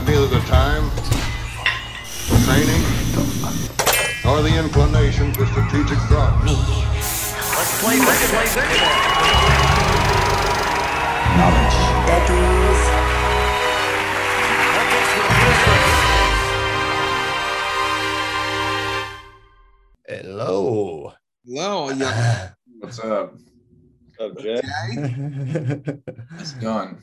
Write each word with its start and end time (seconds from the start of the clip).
have 0.00 0.08
neither 0.08 0.26
the 0.28 0.40
time, 0.46 0.90
training, 2.44 2.82
nor 4.24 4.42
the 4.42 4.56
inclination 4.58 5.32
for 5.34 5.46
strategic 5.46 5.98
thought. 6.08 6.42
Let's 6.44 7.82
play 7.82 7.98
this, 7.98 8.30
play 8.30 8.44
this. 8.44 8.56
Knowledge. 11.36 11.76
Becky's 12.06 12.82
Hello. 20.08 21.12
Hello, 21.44 21.90
yeah. 21.90 22.50
What's 22.80 22.98
up? 23.00 23.34
What's 24.16 24.36
up, 24.36 24.42
Jay? 24.42 24.60
How's 26.30 26.52
it 26.54 26.60
going? 26.60 27.02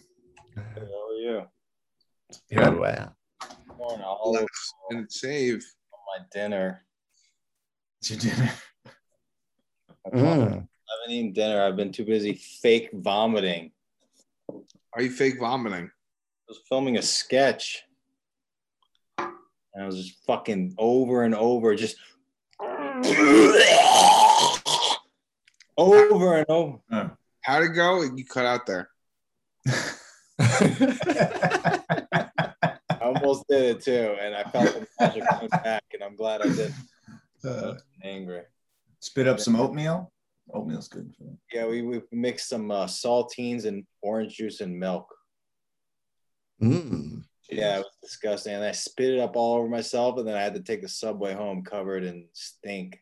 How 0.55 0.81
are 0.81 1.13
you? 1.13 1.47
Good 2.53 2.79
way. 2.79 3.05
Going 3.77 4.01
all 4.01 4.35
over 4.35 4.45
and 4.91 5.11
save. 5.11 5.63
my 5.91 6.23
dinner. 6.31 6.85
What's 7.99 8.09
your 8.11 8.19
dinner? 8.19 8.51
Mm. 10.13 10.23
I 10.23 10.23
haven't 10.23 10.69
eaten 11.09 11.33
dinner. 11.33 11.61
I've 11.61 11.75
been 11.75 11.91
too 11.91 12.05
busy 12.05 12.35
fake 12.35 12.91
vomiting. 12.93 13.73
Are 14.93 15.01
you 15.01 15.09
fake 15.09 15.37
vomiting? 15.37 15.83
I 15.83 15.89
was 16.47 16.61
filming 16.69 16.95
a 16.97 17.01
sketch. 17.01 17.83
And 19.17 19.27
I 19.77 19.85
was 19.85 19.97
just 19.97 20.23
fucking 20.25 20.75
over 20.77 21.23
and 21.23 21.35
over, 21.35 21.75
just 21.75 21.97
over 25.77 26.37
and 26.37 26.45
over. 26.47 26.79
How'd 27.41 27.63
it 27.63 27.75
go? 27.75 28.03
You 28.03 28.23
cut 28.23 28.45
out 28.45 28.65
there. 28.65 28.87
I 33.27 33.29
almost 33.29 33.47
did 33.49 33.75
it 33.75 33.83
too, 33.83 34.15
and 34.21 34.33
I 34.33 34.43
felt 34.45 34.73
the 34.73 34.87
magic 34.99 35.27
coming 35.27 35.49
back, 35.63 35.83
and 35.93 36.01
I'm 36.01 36.15
glad 36.15 36.41
I 36.41 36.47
did. 36.55 36.73
Uh, 37.43 37.73
Angry. 38.03 38.43
spit 38.99 39.27
up 39.27 39.39
some 39.39 39.55
oatmeal. 39.55 40.11
Oatmeal's 40.53 40.87
good. 40.87 41.13
Yeah, 41.51 41.67
we, 41.67 41.81
we 41.81 42.01
mixed 42.11 42.47
some 42.47 42.71
uh, 42.71 42.85
saltines 42.85 43.65
and 43.65 43.85
orange 44.01 44.37
juice 44.37 44.61
and 44.61 44.79
milk. 44.79 45.13
Mm. 46.63 47.23
Yeah, 47.49 47.75
it 47.75 47.79
was 47.79 47.97
disgusting. 48.01 48.53
And 48.53 48.63
I 48.63 48.71
spit 48.71 49.15
it 49.15 49.19
up 49.19 49.35
all 49.35 49.57
over 49.57 49.67
myself, 49.67 50.17
and 50.17 50.27
then 50.27 50.35
I 50.35 50.41
had 50.41 50.55
to 50.55 50.61
take 50.61 50.81
the 50.81 50.87
subway 50.87 51.33
home 51.33 51.63
covered 51.63 52.03
in 52.05 52.27
stink 52.33 53.01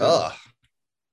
Ugh. 0.00 0.32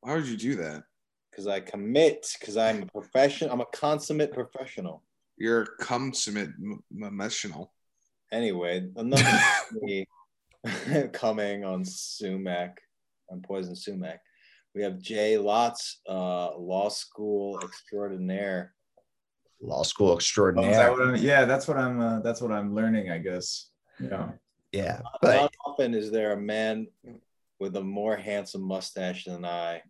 Why 0.02 0.14
would 0.16 0.28
you 0.28 0.38
do 0.38 0.56
that? 0.56 0.84
because 1.32 1.48
I 1.48 1.60
commit, 1.60 2.26
because 2.40 2.56
I'm 2.56 2.84
a 2.84 2.86
professional, 2.86 3.52
I'm 3.52 3.60
a 3.60 3.66
consummate 3.74 4.32
professional. 4.32 5.04
You're 5.38 5.64
a 5.64 5.68
consummate 5.84 6.52
m- 6.58 6.82
emotional. 6.92 7.74
Anyway, 8.32 8.88
another 8.96 9.24
me 9.82 10.06
coming 11.14 11.64
on 11.64 11.84
Sumac, 11.86 12.80
on 13.30 13.42
Poison 13.42 13.76
Sumac. 13.76 14.20
We 14.74 14.84
have 14.84 15.00
Jay 15.00 15.38
Lots, 15.38 16.02
uh, 16.10 16.58
law 16.58 16.90
school 16.90 17.60
extraordinaire. 17.64 18.74
Law 19.62 19.84
school 19.84 20.08
Oh, 20.08 20.16
that 20.16 20.20
extraordinaire. 20.20 21.16
yeah, 21.16 21.46
that's 21.46 21.68
what 21.68 21.78
I'm. 21.78 22.00
Uh, 22.02 22.20
that's 22.20 22.42
what 22.42 22.52
I'm 22.52 22.76
learning, 22.76 23.10
I 23.10 23.20
guess. 23.20 23.70
Yeah. 24.02 24.32
Yeah. 24.74 25.00
But 25.22 25.36
Not 25.36 25.54
often 25.66 25.94
is 25.94 26.12
there 26.12 26.34
a 26.34 26.38
man 26.42 26.88
with 27.60 27.78
a 27.78 27.82
more 27.82 28.18
handsome 28.18 28.64
mustache 28.64 29.24
than 29.24 29.46
I. 29.46 29.82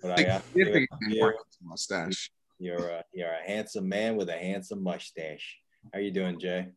But 0.00 0.18
I 0.18 0.22
have 0.22 0.42
to 0.52 0.64
give 0.64 0.74
it 0.74 0.88
you. 1.08 1.20
more 1.20 1.34
mustache. 1.62 2.30
You're 2.58 2.88
a 2.88 3.04
you're 3.12 3.30
a 3.32 3.46
handsome 3.46 3.88
man 3.88 4.16
with 4.16 4.30
a 4.30 4.38
handsome 4.38 4.82
mustache. 4.82 5.58
How 5.92 6.00
you 6.00 6.10
doing, 6.10 6.40
Jay? 6.40 6.68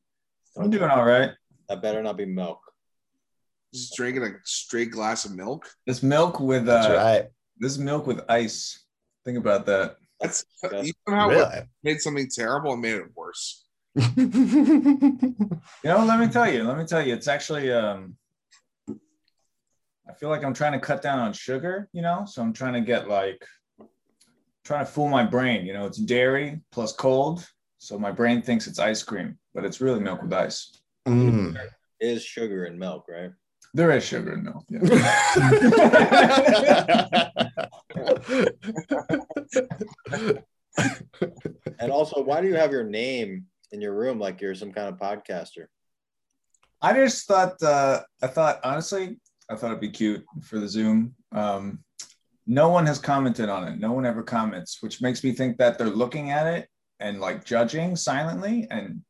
I'm 0.58 0.70
doing 0.70 0.90
all 0.90 1.06
right. 1.06 1.32
That 1.70 1.82
better 1.82 2.02
not 2.04 2.18
be 2.18 2.26
milk. 2.26 2.60
Just 3.74 3.96
drinking 3.96 4.24
a 4.24 4.32
straight 4.44 4.92
glass 4.92 5.24
of 5.26 5.34
milk. 5.34 5.70
This 5.88 6.04
milk 6.04 6.40
with 6.40 6.68
uh, 6.68 6.94
right. 6.94 7.26
this 7.58 7.78
milk 7.78 8.06
with 8.06 8.22
ice. 8.28 8.86
Think 9.24 9.38
about 9.38 9.66
that. 9.68 9.96
That's 10.20 10.44
disgusting. 10.44 10.88
you 10.88 10.94
somehow 11.08 11.30
Really? 11.30 11.62
made 11.84 12.02
something 12.02 12.28
terrible 12.30 12.74
and 12.74 12.82
made 12.82 12.96
it 12.96 13.16
worse. 13.16 13.66
You 14.18 15.90
know, 15.90 16.06
let 16.06 16.20
me 16.20 16.28
tell 16.28 16.52
you. 16.52 16.64
Let 16.64 16.78
me 16.78 16.86
tell 16.86 17.06
you. 17.06 17.14
It's 17.14 17.28
actually. 17.28 17.72
Um, 17.72 18.16
I 18.90 20.14
feel 20.20 20.30
like 20.30 20.44
I'm 20.44 20.54
trying 20.54 20.74
to 20.74 20.80
cut 20.80 21.02
down 21.02 21.20
on 21.20 21.32
sugar. 21.34 21.88
You 21.94 22.02
know, 22.02 22.26
so 22.28 22.42
I'm 22.42 22.54
trying 22.54 22.74
to 22.74 22.82
get 22.82 23.08
like, 23.08 23.44
trying 24.66 24.86
to 24.86 24.92
fool 24.92 25.08
my 25.08 25.24
brain. 25.24 25.66
You 25.66 25.74
know, 25.74 25.86
it's 25.86 25.98
dairy 25.98 26.62
plus 26.72 26.94
cold, 26.94 27.48
so 27.78 27.98
my 27.98 28.12
brain 28.12 28.42
thinks 28.42 28.68
it's 28.68 28.80
ice 28.80 29.02
cream, 29.04 29.38
but 29.54 29.66
it's 29.66 29.82
really 29.82 30.00
milk 30.00 30.22
with 30.22 30.34
ice. 30.34 30.82
Mm. 31.08 31.58
Is 32.00 32.24
sugar 32.24 32.66
in 32.66 32.80
milk, 32.80 33.06
right? 33.08 33.32
There 33.74 33.92
is 33.92 34.04
sugar 34.04 34.34
in 34.34 34.44
milk. 34.44 34.66
Yeah. 34.70 34.80
And 41.80 41.92
also, 41.92 42.22
why 42.22 42.42
do 42.42 42.48
you 42.48 42.56
have 42.56 42.72
your 42.72 42.84
name 42.84 43.46
in 43.72 43.82
your 43.82 43.94
room 43.94 44.20
like 44.20 44.42
you're 44.42 44.56
some 44.56 44.72
kind 44.72 44.88
of 44.90 44.98
podcaster? 44.98 45.66
I 46.82 46.94
just 46.94 47.28
thought. 47.28 47.62
Uh, 47.62 48.02
I 48.22 48.28
thought 48.28 48.60
honestly, 48.64 49.20
I 49.50 49.56
thought 49.56 49.68
it'd 49.68 49.80
be 49.80 49.90
cute 49.90 50.24
for 50.44 50.60
the 50.60 50.68
Zoom. 50.68 51.16
Um, 51.32 51.84
no 52.48 52.70
one 52.70 52.86
has 52.88 53.00
commented 53.00 53.50
on 53.50 53.68
it. 53.68 53.80
No 53.80 53.92
one 53.92 54.06
ever 54.06 54.24
comments, 54.24 54.78
which 54.82 55.02
makes 55.02 55.24
me 55.24 55.32
think 55.32 55.58
that 55.58 55.78
they're 55.78 55.88
looking 55.88 56.32
at 56.32 56.48
it 56.48 56.68
and 57.00 57.20
like 57.20 57.46
judging 57.46 57.96
silently, 57.96 58.68
and 58.70 59.02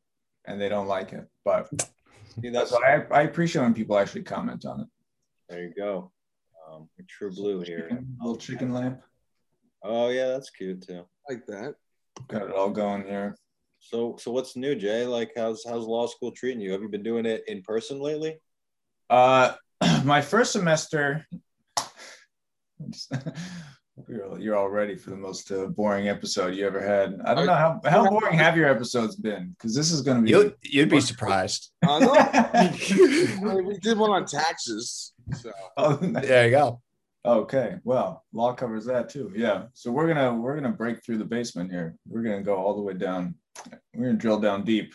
and 0.46 0.60
they 0.60 0.68
don't 0.68 0.86
like 0.86 1.12
it. 1.12 1.26
But 1.44 1.68
See, 2.40 2.48
that's 2.48 2.70
so 2.70 2.82
I, 2.82 3.04
I 3.10 3.22
appreciate 3.22 3.62
when 3.62 3.74
people 3.74 3.98
actually 3.98 4.22
comment 4.22 4.64
on 4.64 4.80
it. 4.80 4.86
there 5.48 5.62
you 5.62 5.74
go. 5.76 6.10
Um, 6.70 6.88
true 7.08 7.30
blue 7.30 7.60
here. 7.60 7.88
Chicken, 7.88 8.16
little 8.20 8.36
chicken 8.36 8.72
lamp. 8.72 9.02
Oh 9.82 10.08
yeah, 10.08 10.28
that's 10.28 10.50
cute 10.50 10.86
too. 10.86 11.04
Like 11.28 11.44
that. 11.46 11.74
Got 12.28 12.42
it 12.42 12.52
all 12.52 12.70
going 12.70 13.02
here. 13.02 13.36
So 13.80 14.16
so 14.18 14.30
what's 14.30 14.56
new, 14.56 14.74
Jay? 14.74 15.04
Like 15.04 15.32
how's 15.36 15.64
how's 15.66 15.84
law 15.84 16.06
school 16.06 16.30
treating 16.30 16.60
you? 16.60 16.72
Have 16.72 16.82
you 16.82 16.88
been 16.88 17.02
doing 17.02 17.26
it 17.26 17.44
in 17.48 17.62
person 17.62 18.00
lately? 18.00 18.38
Uh, 19.10 19.54
my 20.04 20.22
first 20.22 20.52
semester. 20.52 21.26
You're, 24.08 24.38
you're 24.38 24.56
all 24.56 24.70
ready 24.70 24.96
for 24.96 25.10
the 25.10 25.16
most 25.16 25.50
uh, 25.52 25.66
boring 25.66 26.08
episode 26.08 26.54
you 26.54 26.66
ever 26.66 26.80
had. 26.80 27.20
I 27.26 27.34
don't 27.34 27.44
know 27.46 27.54
how, 27.54 27.80
how 27.84 28.08
boring 28.08 28.38
have 28.38 28.56
your 28.56 28.68
episodes 28.68 29.16
been 29.16 29.50
because 29.50 29.74
this 29.74 29.92
is 29.92 30.00
going 30.00 30.16
to 30.18 30.22
be. 30.22 30.30
You'd, 30.30 30.54
you'd 30.62 30.88
be 30.88 31.00
surprised. 31.00 31.72
Uh, 31.86 31.98
no, 31.98 32.14
I 32.16 32.74
mean, 33.42 33.64
we 33.66 33.76
did 33.78 33.98
one 33.98 34.10
on 34.10 34.24
taxes. 34.24 35.12
So 35.38 35.52
Oh, 35.76 35.96
There 36.00 36.46
you 36.46 36.50
go. 36.52 36.80
okay, 37.26 37.76
well, 37.84 38.24
law 38.32 38.54
covers 38.54 38.86
that 38.86 39.10
too. 39.10 39.30
Yeah, 39.36 39.64
so 39.74 39.92
we're 39.92 40.08
gonna 40.08 40.34
we're 40.34 40.54
gonna 40.54 40.72
break 40.74 41.04
through 41.04 41.18
the 41.18 41.24
basement 41.26 41.70
here. 41.70 41.94
We're 42.08 42.22
gonna 42.22 42.42
go 42.42 42.56
all 42.56 42.74
the 42.74 42.82
way 42.82 42.94
down. 42.94 43.34
We're 43.94 44.06
gonna 44.06 44.18
drill 44.18 44.40
down 44.40 44.64
deep, 44.64 44.94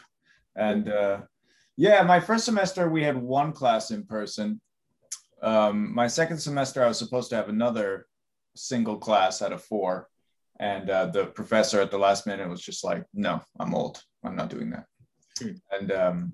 and 0.55 0.89
uh, 0.89 1.21
yeah, 1.77 2.01
my 2.01 2.19
first 2.19 2.45
semester 2.45 2.89
we 2.89 3.03
had 3.03 3.15
one 3.15 3.53
class 3.53 3.91
in 3.91 4.05
person. 4.05 4.59
Um, 5.43 5.93
my 5.93 6.07
second 6.07 6.39
semester 6.39 6.83
I 6.83 6.87
was 6.87 6.97
supposed 6.97 7.29
to 7.29 7.35
have 7.35 7.47
another 7.47 8.07
single 8.57 8.97
class 8.97 9.41
out 9.41 9.53
of 9.53 9.63
four, 9.63 10.09
and 10.59 10.89
uh, 10.89 11.05
the 11.07 11.25
professor 11.27 11.79
at 11.81 11.91
the 11.91 11.97
last 11.97 12.25
minute 12.27 12.49
was 12.49 12.61
just 12.61 12.83
like, 12.83 13.03
"No, 13.13 13.41
I'm 13.59 13.73
old. 13.75 14.03
I'm 14.23 14.35
not 14.35 14.49
doing 14.49 14.69
that." 14.71 14.85
Hmm. 15.39 15.51
And 15.71 15.91
um, 15.91 16.33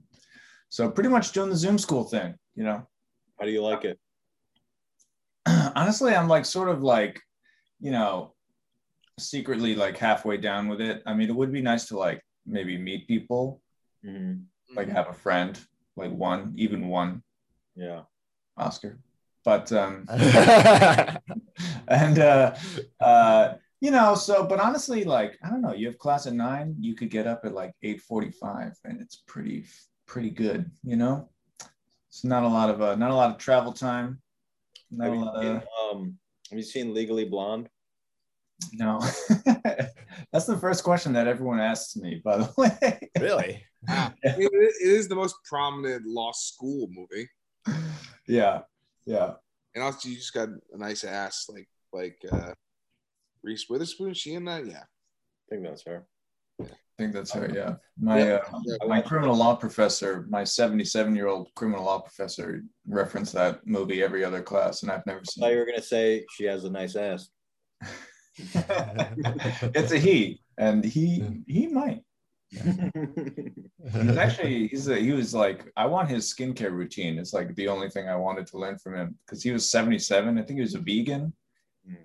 so 0.69 0.89
pretty 0.89 1.09
much 1.09 1.31
doing 1.34 1.50
the 1.50 1.56
Zoom 1.56 1.78
school 1.78 2.03
thing, 2.06 2.35
you 2.56 2.63
know. 2.63 2.88
How 3.39 3.45
do 3.45 3.51
you 3.51 3.61
like 3.63 3.84
it? 3.85 4.00
honestly 5.75 6.16
i'm 6.16 6.29
like 6.29 6.45
sort 6.45 6.69
of 6.69 6.81
like 6.84 7.19
you 7.81 7.91
know 7.91 8.34
secretly 9.19 9.75
like 9.75 9.97
halfway 9.97 10.38
down 10.38 10.69
with 10.69 10.79
it 10.79 11.03
i 11.05 11.13
mean 11.13 11.29
it 11.29 11.35
would 11.35 11.51
be 11.51 11.61
nice 11.61 11.85
to 11.88 11.97
like 11.97 12.22
maybe 12.45 12.78
meet 12.78 13.07
people 13.07 13.61
Mhm. 14.05 14.44
like 14.76 14.87
have 14.90 15.08
a 15.09 15.14
friend 15.14 15.59
like 15.97 16.11
one 16.11 16.53
even 16.58 16.87
one 16.87 17.23
Yeah. 17.76 18.03
oscar 18.58 18.99
but 19.43 19.72
um 19.72 20.05
and 21.87 22.19
uh 22.19 22.55
uh 22.99 23.53
you 23.81 23.91
know 23.91 24.16
so 24.16 24.45
but 24.45 24.59
honestly 24.59 25.03
like 25.03 25.37
i 25.43 25.49
don't 25.49 25.61
know 25.61 25.73
you 25.73 25.87
have 25.87 25.97
class 25.97 26.25
at 26.28 26.34
nine 26.34 26.75
you 26.79 26.95
could 26.95 27.09
get 27.09 27.28
up 27.28 27.41
at 27.43 27.53
like 27.53 27.73
8.45 27.84 28.73
and 28.85 29.01
it's 29.01 29.23
pretty 29.28 29.66
pretty 30.05 30.29
good 30.29 30.69
you 30.84 30.95
know 30.95 31.29
it's 32.09 32.23
not 32.23 32.43
a 32.43 32.47
lot 32.47 32.69
of 32.69 32.81
uh 32.81 32.95
not 32.95 33.11
a 33.11 33.16
lot 33.16 33.31
of 33.31 33.37
travel 33.37 33.73
time 33.73 34.22
not 34.91 35.05
Have 35.05 35.13
a 35.13 35.17
you, 35.17 35.25
lot 35.25 35.41
seen, 35.41 35.55
of 35.55 35.63
um, 35.95 36.17
have 36.49 36.59
you 36.59 36.63
seen 36.63 36.93
Legally 36.93 37.25
Blonde? 37.25 37.69
No, 38.73 38.99
that's 40.31 40.45
the 40.45 40.57
first 40.57 40.84
question 40.84 41.13
that 41.13 41.28
everyone 41.28 41.59
asks 41.59 41.95
me. 41.95 42.22
By 42.23 42.37
the 42.37 42.53
way, 42.57 43.09
really? 43.19 43.63
Ah, 43.90 44.13
it, 44.22 44.37
it 44.37 44.87
is 44.87 45.07
the 45.07 45.16
most 45.16 45.35
prominent 45.49 46.05
law 46.05 46.31
school 46.31 46.87
movie, 46.91 47.28
yeah, 48.28 48.61
yeah. 49.05 49.34
and 49.76 49.84
also 49.84 50.09
you 50.09 50.16
just 50.16 50.34
got 50.34 50.50
a 50.50 50.78
nice 50.78 51.03
ass 51.03 51.47
like 51.50 51.67
like 51.91 52.17
uh, 52.32 52.53
Reese 53.44 53.67
Witherspoon. 53.70 54.11
Is 54.11 54.17
she 54.17 54.34
in 54.34 54.46
that? 54.46 54.66
Yeah. 54.66 54.84
I 54.84 55.46
think 55.50 55.64
that's 55.64 55.84
her. 55.84 56.05
I 56.61 56.66
think 56.97 57.14
that's 57.14 57.32
her. 57.34 57.52
Yeah, 57.53 57.76
my 58.00 58.23
Yeah. 58.23 58.40
uh, 58.82 58.88
my 58.88 59.02
criminal 59.02 59.35
law 59.35 59.55
professor, 59.55 60.26
my 60.29 60.44
77 60.44 61.16
year 61.16 61.28
old 61.28 61.50
criminal 61.55 61.85
law 61.85 62.00
professor, 62.00 62.64
referenced 62.88 63.34
that 63.34 63.66
movie 63.66 64.03
every 64.03 64.23
other 64.23 64.41
class, 64.41 64.84
and 64.84 64.91
I've 64.91 65.05
never 65.05 65.20
I 65.20 65.23
thought 65.40 65.50
it. 65.50 65.53
you 65.53 65.59
were 65.59 65.66
gonna 65.66 65.82
say 65.82 66.26
she 66.32 66.46
has 66.46 66.64
a 66.64 66.70
nice 66.70 66.96
ass. 66.96 67.29
it's 68.38 69.91
a 69.91 69.97
he, 70.00 70.41
and 70.58 70.84
he 70.84 71.44
he 71.47 71.67
might. 71.67 72.02
He's 72.53 74.17
actually 74.17 74.67
he's 74.67 74.88
a, 74.88 74.96
he 74.97 75.11
was 75.11 75.34
like 75.34 75.72
I 75.76 75.85
want 75.85 76.09
his 76.09 76.34
skincare 76.34 76.72
routine. 76.72 77.17
It's 77.17 77.34
like 77.34 77.53
the 77.55 77.67
only 77.67 77.90
thing 77.90 78.08
I 78.08 78.16
wanted 78.16 78.47
to 78.47 78.58
learn 78.58 78.78
from 78.78 78.96
him 78.96 79.17
because 79.26 79.44
he 79.44 79.52
was 79.52 79.70
77. 79.70 80.38
I 80.38 80.41
think 80.44 80.58
he 80.58 80.61
was 80.61 80.76
a 80.76 80.79
vegan. 80.79 81.34
Hmm. 81.88 81.96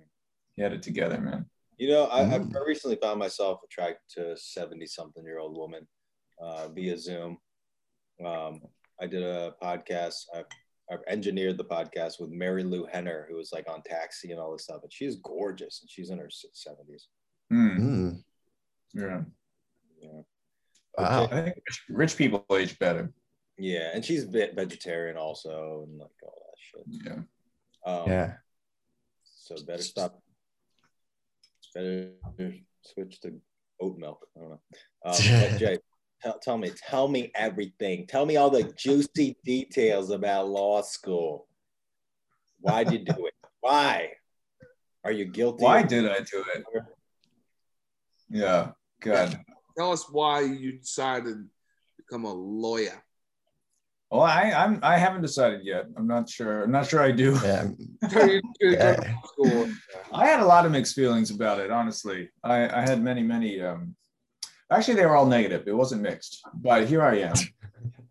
He 0.55 0.61
had 0.61 0.73
it 0.73 0.81
together, 0.83 1.19
man. 1.19 1.45
You 1.77 1.89
know, 1.89 2.05
I, 2.11 2.23
Mm. 2.23 2.55
I 2.55 2.59
recently 2.67 2.97
found 3.01 3.19
myself 3.19 3.61
attracted 3.63 4.01
to 4.15 4.31
a 4.33 4.37
70 4.37 4.85
something 4.87 5.23
year 5.23 5.39
old 5.39 5.55
woman 5.57 5.87
uh, 6.41 6.67
via 6.69 6.97
Zoom. 6.97 7.37
Um, 8.25 8.61
I 8.99 9.07
did 9.07 9.23
a 9.23 9.55
podcast. 9.63 10.25
I, 10.35 10.43
I 10.91 10.97
engineered 11.07 11.57
the 11.57 11.63
podcast 11.63 12.19
with 12.19 12.31
Marilu 12.33 12.89
Henner, 12.91 13.27
who 13.29 13.37
was 13.37 13.53
like 13.53 13.69
on 13.69 13.81
Taxi 13.83 14.31
and 14.31 14.39
all 14.41 14.51
this 14.51 14.63
stuff. 14.63 14.81
And 14.83 14.91
she's 14.91 15.15
gorgeous 15.17 15.79
and 15.81 15.89
she's 15.89 16.09
in 16.09 16.17
her 16.17 16.27
70s. 16.27 17.03
Hmm. 17.49 17.67
Mm, 18.09 18.23
Yeah. 18.93 19.03
Yeah. 19.03 19.21
Wow. 20.97 21.23
I 21.31 21.41
think 21.41 21.55
rich, 21.67 21.83
rich 21.89 22.17
people 22.17 22.45
age 22.51 22.77
better. 22.79 23.11
Yeah. 23.57 23.91
And 23.93 24.03
she's 24.03 24.23
ve- 24.23 24.51
vegetarian 24.55 25.17
also 25.17 25.85
and 25.87 25.99
like 25.99 26.09
all 26.23 26.33
that 26.45 26.57
shit. 26.57 27.25
Yeah. 27.85 27.91
Um, 27.91 28.09
Yeah. 28.09 28.33
So 29.23 29.55
better 29.65 29.81
stop. 29.81 30.21
Better 31.73 32.11
switch 32.83 33.19
to 33.21 33.39
oat 33.81 33.97
milk. 33.97 34.27
I 34.35 34.39
don't 34.39 34.49
know. 34.49 34.61
Um, 35.05 35.15
but 35.51 35.59
Jay, 35.59 35.77
tell, 36.21 36.39
tell 36.39 36.57
me, 36.57 36.71
tell 36.87 37.07
me 37.07 37.31
everything. 37.35 38.05
Tell 38.07 38.25
me 38.25 38.37
all 38.37 38.49
the 38.49 38.71
juicy 38.77 39.37
details 39.43 40.11
about 40.11 40.49
law 40.49 40.81
school. 40.81 41.47
Why'd 42.59 42.91
you 42.91 42.99
do 42.99 43.25
it? 43.25 43.33
Why? 43.61 44.11
Are 45.03 45.11
you 45.11 45.25
guilty? 45.25 45.63
Why 45.63 45.81
did 45.81 46.05
I 46.05 46.19
do 46.19 46.43
it? 46.55 46.63
Yeah. 48.29 48.71
God. 49.01 49.39
Tell 49.77 49.91
us 49.91 50.05
why 50.09 50.41
you 50.41 50.73
decided 50.73 51.35
to 51.35 51.45
become 51.97 52.25
a 52.25 52.33
lawyer. 52.33 53.03
Well, 54.11 54.21
I 54.21 54.51
I'm 54.51 54.79
I 54.81 54.97
haven't 54.97 55.21
decided 55.21 55.61
yet. 55.63 55.85
I'm 55.95 56.07
not 56.07 56.27
sure. 56.29 56.63
I'm 56.63 56.71
not 56.71 56.87
sure 56.87 57.01
I 57.01 57.11
do. 57.11 57.37
Yeah. 57.43 57.67
Tell 58.09 58.27
you 58.27 58.41
to 58.41 58.49
go 58.61 58.69
Yeah. 58.71 58.95
to 58.95 59.15
school. 59.27 59.69
I 60.11 60.25
had 60.25 60.39
a 60.39 60.45
lot 60.45 60.65
of 60.65 60.71
mixed 60.71 60.95
feelings 60.95 61.29
about 61.29 61.59
it, 61.59 61.69
honestly. 61.69 62.29
I, 62.43 62.67
I 62.69 62.81
had 62.81 63.03
many, 63.03 63.21
many 63.21 63.61
um 63.61 63.95
actually 64.71 64.95
they 64.95 65.05
were 65.05 65.15
all 65.15 65.27
negative. 65.27 65.67
It 65.67 65.75
wasn't 65.75 66.01
mixed, 66.01 66.41
but 66.55 66.87
here 66.87 67.01
I 67.03 67.17
am. 67.19 67.33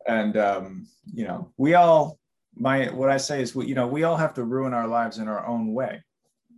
And 0.07 0.39
um, 0.39 0.87
you 1.13 1.25
know, 1.27 1.53
we 1.59 1.75
all 1.75 2.19
my 2.55 2.87
what 2.91 3.11
I 3.11 3.19
say 3.19 3.43
is 3.43 3.55
we, 3.55 3.67
you 3.67 3.75
know, 3.75 3.87
we 3.87 4.05
all 4.05 4.17
have 4.17 4.33
to 4.35 4.45
ruin 4.45 4.73
our 4.73 4.89
lives 4.89 5.19
in 5.19 5.29
our 5.29 5.47
own 5.47 5.75
way. 5.75 6.03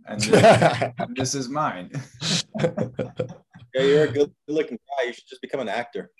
And 0.07 0.21
this, 0.21 0.93
this 1.15 1.35
is 1.35 1.49
mine. 1.49 1.91
Yeah, 3.73 3.83
you're 3.83 4.03
a 4.03 4.11
good 4.11 4.33
looking 4.49 4.77
guy. 4.77 5.07
You 5.07 5.13
should 5.13 5.27
just 5.29 5.41
become 5.41 5.61
an 5.61 5.69
actor. 5.69 6.11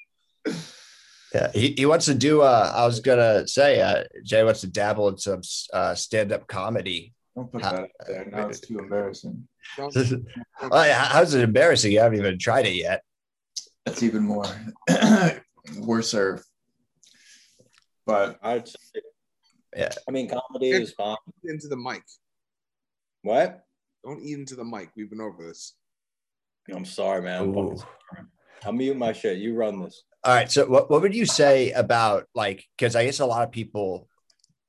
Yeah, 1.34 1.52
he, 1.54 1.74
he 1.78 1.86
wants 1.86 2.06
to 2.06 2.14
do. 2.16 2.42
Uh, 2.42 2.72
I 2.74 2.86
was 2.86 3.02
gonna 3.02 3.46
say, 3.46 3.82
uh, 3.82 4.04
Jay 4.24 4.42
wants 4.44 4.62
to 4.62 4.68
dabble 4.68 5.10
in 5.10 5.18
some 5.18 5.42
uh, 5.74 5.94
stand-up 5.96 6.48
comedy. 6.48 7.14
Don't 7.36 7.52
put 7.52 7.62
that 7.64 7.76
out 7.76 7.90
there. 8.08 8.26
Now 8.32 8.48
it's 8.48 8.62
too 8.62 8.80
embarrassing. 8.80 9.48
Well, 9.78 10.86
yeah, 10.88 11.06
how's 11.06 11.34
it 11.34 11.42
embarrassing? 11.44 11.92
You 11.92 12.00
haven't 12.00 12.20
even 12.20 12.38
tried 12.40 12.66
it 12.68 12.76
yet. 12.76 13.04
That's 13.86 14.04
even 14.04 14.24
more 14.24 14.46
worser. 15.80 16.42
But 18.06 18.40
I'd 18.42 18.68
say, 18.68 19.02
Yeah. 19.76 19.90
I 20.08 20.12
mean, 20.12 20.30
comedy 20.30 20.70
is 20.72 20.94
fine. 20.94 21.18
into 21.44 21.68
the 21.68 21.78
mic. 21.78 22.04
What? 23.24 23.64
Don't 24.04 24.22
eat 24.22 24.38
into 24.38 24.56
the 24.56 24.64
mic. 24.64 24.90
We've 24.96 25.10
been 25.10 25.22
over 25.22 25.46
this. 25.46 25.74
I'm 26.74 26.86
sorry, 26.86 27.22
man. 27.22 27.42
I'm 27.42 27.58
Ooh. 27.58 27.78
I'll 28.64 28.72
mute 28.72 28.98
my 28.98 29.14
shit. 29.14 29.40
You 29.40 29.56
run 29.56 29.82
this. 29.82 30.04
All 30.24 30.34
right. 30.34 30.52
So, 30.52 30.66
what, 30.68 30.90
what 30.90 31.02
would 31.02 31.16
you 31.16 31.26
say 31.26 31.72
about 31.72 32.26
like? 32.36 32.64
Because 32.78 32.96
I 32.96 33.06
guess 33.06 33.20
a 33.20 33.26
lot 33.26 33.44
of 33.44 33.52
people 33.52 34.08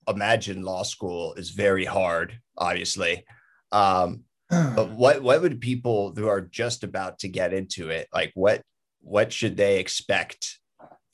imagine 0.08 0.62
law 0.62 0.82
school 0.82 1.34
is 1.34 1.50
very 1.50 1.84
hard. 1.84 2.38
Obviously, 2.56 3.24
um, 3.70 4.24
but 4.50 4.90
what 4.90 5.22
what 5.22 5.42
would 5.42 5.60
people 5.60 6.12
who 6.16 6.28
are 6.28 6.40
just 6.40 6.84
about 6.84 7.18
to 7.20 7.28
get 7.28 7.52
into 7.52 7.90
it 7.90 8.08
like? 8.12 8.32
What 8.34 8.62
what 9.00 9.32
should 9.32 9.56
they 9.56 9.78
expect 9.78 10.58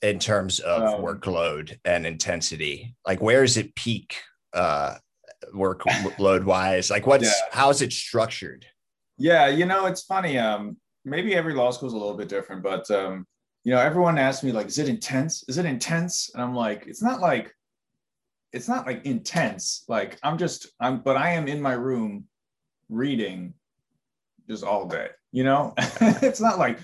in 0.02 0.18
terms 0.18 0.60
of 0.60 0.82
Um, 0.82 1.02
workload 1.02 1.78
and 1.84 2.06
intensity? 2.06 2.94
Like, 3.06 3.20
where 3.20 3.42
is 3.42 3.56
it 3.56 3.74
peak 3.74 4.16
uh, 4.52 4.94
workload 5.54 6.44
wise? 6.44 6.90
Like, 6.90 7.06
what's 7.06 7.24
Yeah. 7.24 7.32
how 7.52 7.70
is 7.70 7.82
it 7.82 7.92
structured? 7.92 8.66
Yeah, 9.16 9.48
you 9.48 9.66
know, 9.66 9.86
it's 9.86 10.02
funny. 10.02 10.38
Um, 10.38 10.76
maybe 11.04 11.34
every 11.34 11.54
law 11.54 11.70
school 11.70 11.88
is 11.88 11.92
a 11.94 11.96
little 11.96 12.16
bit 12.16 12.28
different, 12.28 12.62
but 12.62 12.88
um, 12.90 13.26
you 13.64 13.72
know, 13.72 13.80
everyone 13.80 14.18
asks 14.18 14.44
me 14.44 14.52
like, 14.52 14.66
"Is 14.68 14.78
it 14.78 14.88
intense? 14.88 15.44
Is 15.48 15.58
it 15.58 15.66
intense?" 15.66 16.30
And 16.32 16.42
I'm 16.42 16.54
like, 16.54 16.86
"It's 16.86 17.02
not 17.02 17.20
like, 17.20 17.52
it's 18.52 18.68
not 18.68 18.86
like 18.86 19.04
intense. 19.04 19.84
Like 19.88 20.18
I'm 20.22 20.38
just, 20.38 20.68
I'm, 20.80 21.00
but 21.00 21.16
I 21.16 21.30
am 21.30 21.48
in 21.48 21.60
my 21.60 21.72
room 21.72 22.24
reading 22.88 23.54
just 24.48 24.64
all 24.64 24.86
day. 24.86 25.08
You 25.32 25.44
know, 25.44 25.74
it's 26.00 26.40
not 26.40 26.58
like 26.58 26.78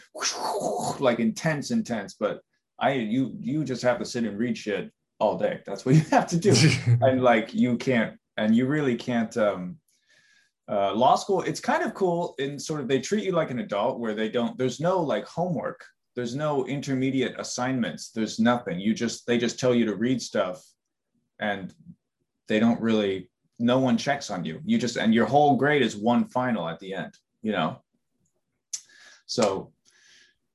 like 1.01 1.21
intense, 1.21 1.71
intense, 1.71 2.15
but 2.19 2.41
I, 2.79 2.95
you, 2.95 3.35
you 3.39 3.65
just 3.65 3.83
have 3.83 3.99
to 4.01 4.05
sit 4.05 4.25
and 4.25 4.37
read 4.37 4.59
shit 4.59 4.91
all 5.21 5.39
day. 5.39 5.61
That's 5.65 5.87
what 5.87 5.95
you 5.95 6.03
have 6.11 6.27
to 6.29 6.37
do 6.37 6.53
and 7.01 7.23
like 7.23 7.55
you 7.55 7.77
can't 7.77 8.19
and 8.37 8.55
you 8.55 8.67
really 8.67 8.97
can't 8.97 9.37
um 9.37 9.77
uh, 10.67 10.95
law 10.95 11.15
school 11.15 11.43
it's 11.43 11.61
kind 11.61 11.83
of 11.83 11.93
cool 11.93 12.35
in 12.39 12.59
sort 12.59 12.81
of 12.81 12.89
they 12.89 12.99
treat 12.99 13.25
you 13.25 13.33
like 13.33 13.51
an 13.51 13.59
adult 13.59 13.99
where 13.99 14.15
they 14.15 14.31
don't 14.31 14.57
there's 14.57 14.81
no 14.81 14.99
like 15.01 15.27
homework. 15.27 15.85
There's 16.17 16.35
no 16.35 16.65
intermediate 16.67 17.35
assignments. 17.39 18.11
There's 18.13 18.39
nothing. 18.39 18.81
You 18.81 18.95
just 18.95 19.27
they 19.27 19.37
just 19.37 19.59
tell 19.59 19.75
you 19.75 19.85
to 19.85 19.97
read 19.97 20.23
stuff 20.23 20.65
and 21.39 21.75
they 22.49 22.61
don't 22.61 22.81
really 22.81 23.29
no 23.59 23.79
one 23.79 23.99
checks 23.99 24.31
on 24.31 24.45
you. 24.45 24.61
You 24.65 24.79
just 24.79 24.97
and 24.97 25.13
your 25.13 25.27
whole 25.27 25.57
grade 25.57 25.83
is 25.83 25.97
one 25.97 26.25
final 26.25 26.67
at 26.67 26.81
the 26.81 26.95
end 26.95 27.13
you 27.45 27.53
know? 27.53 27.77
So 29.27 29.73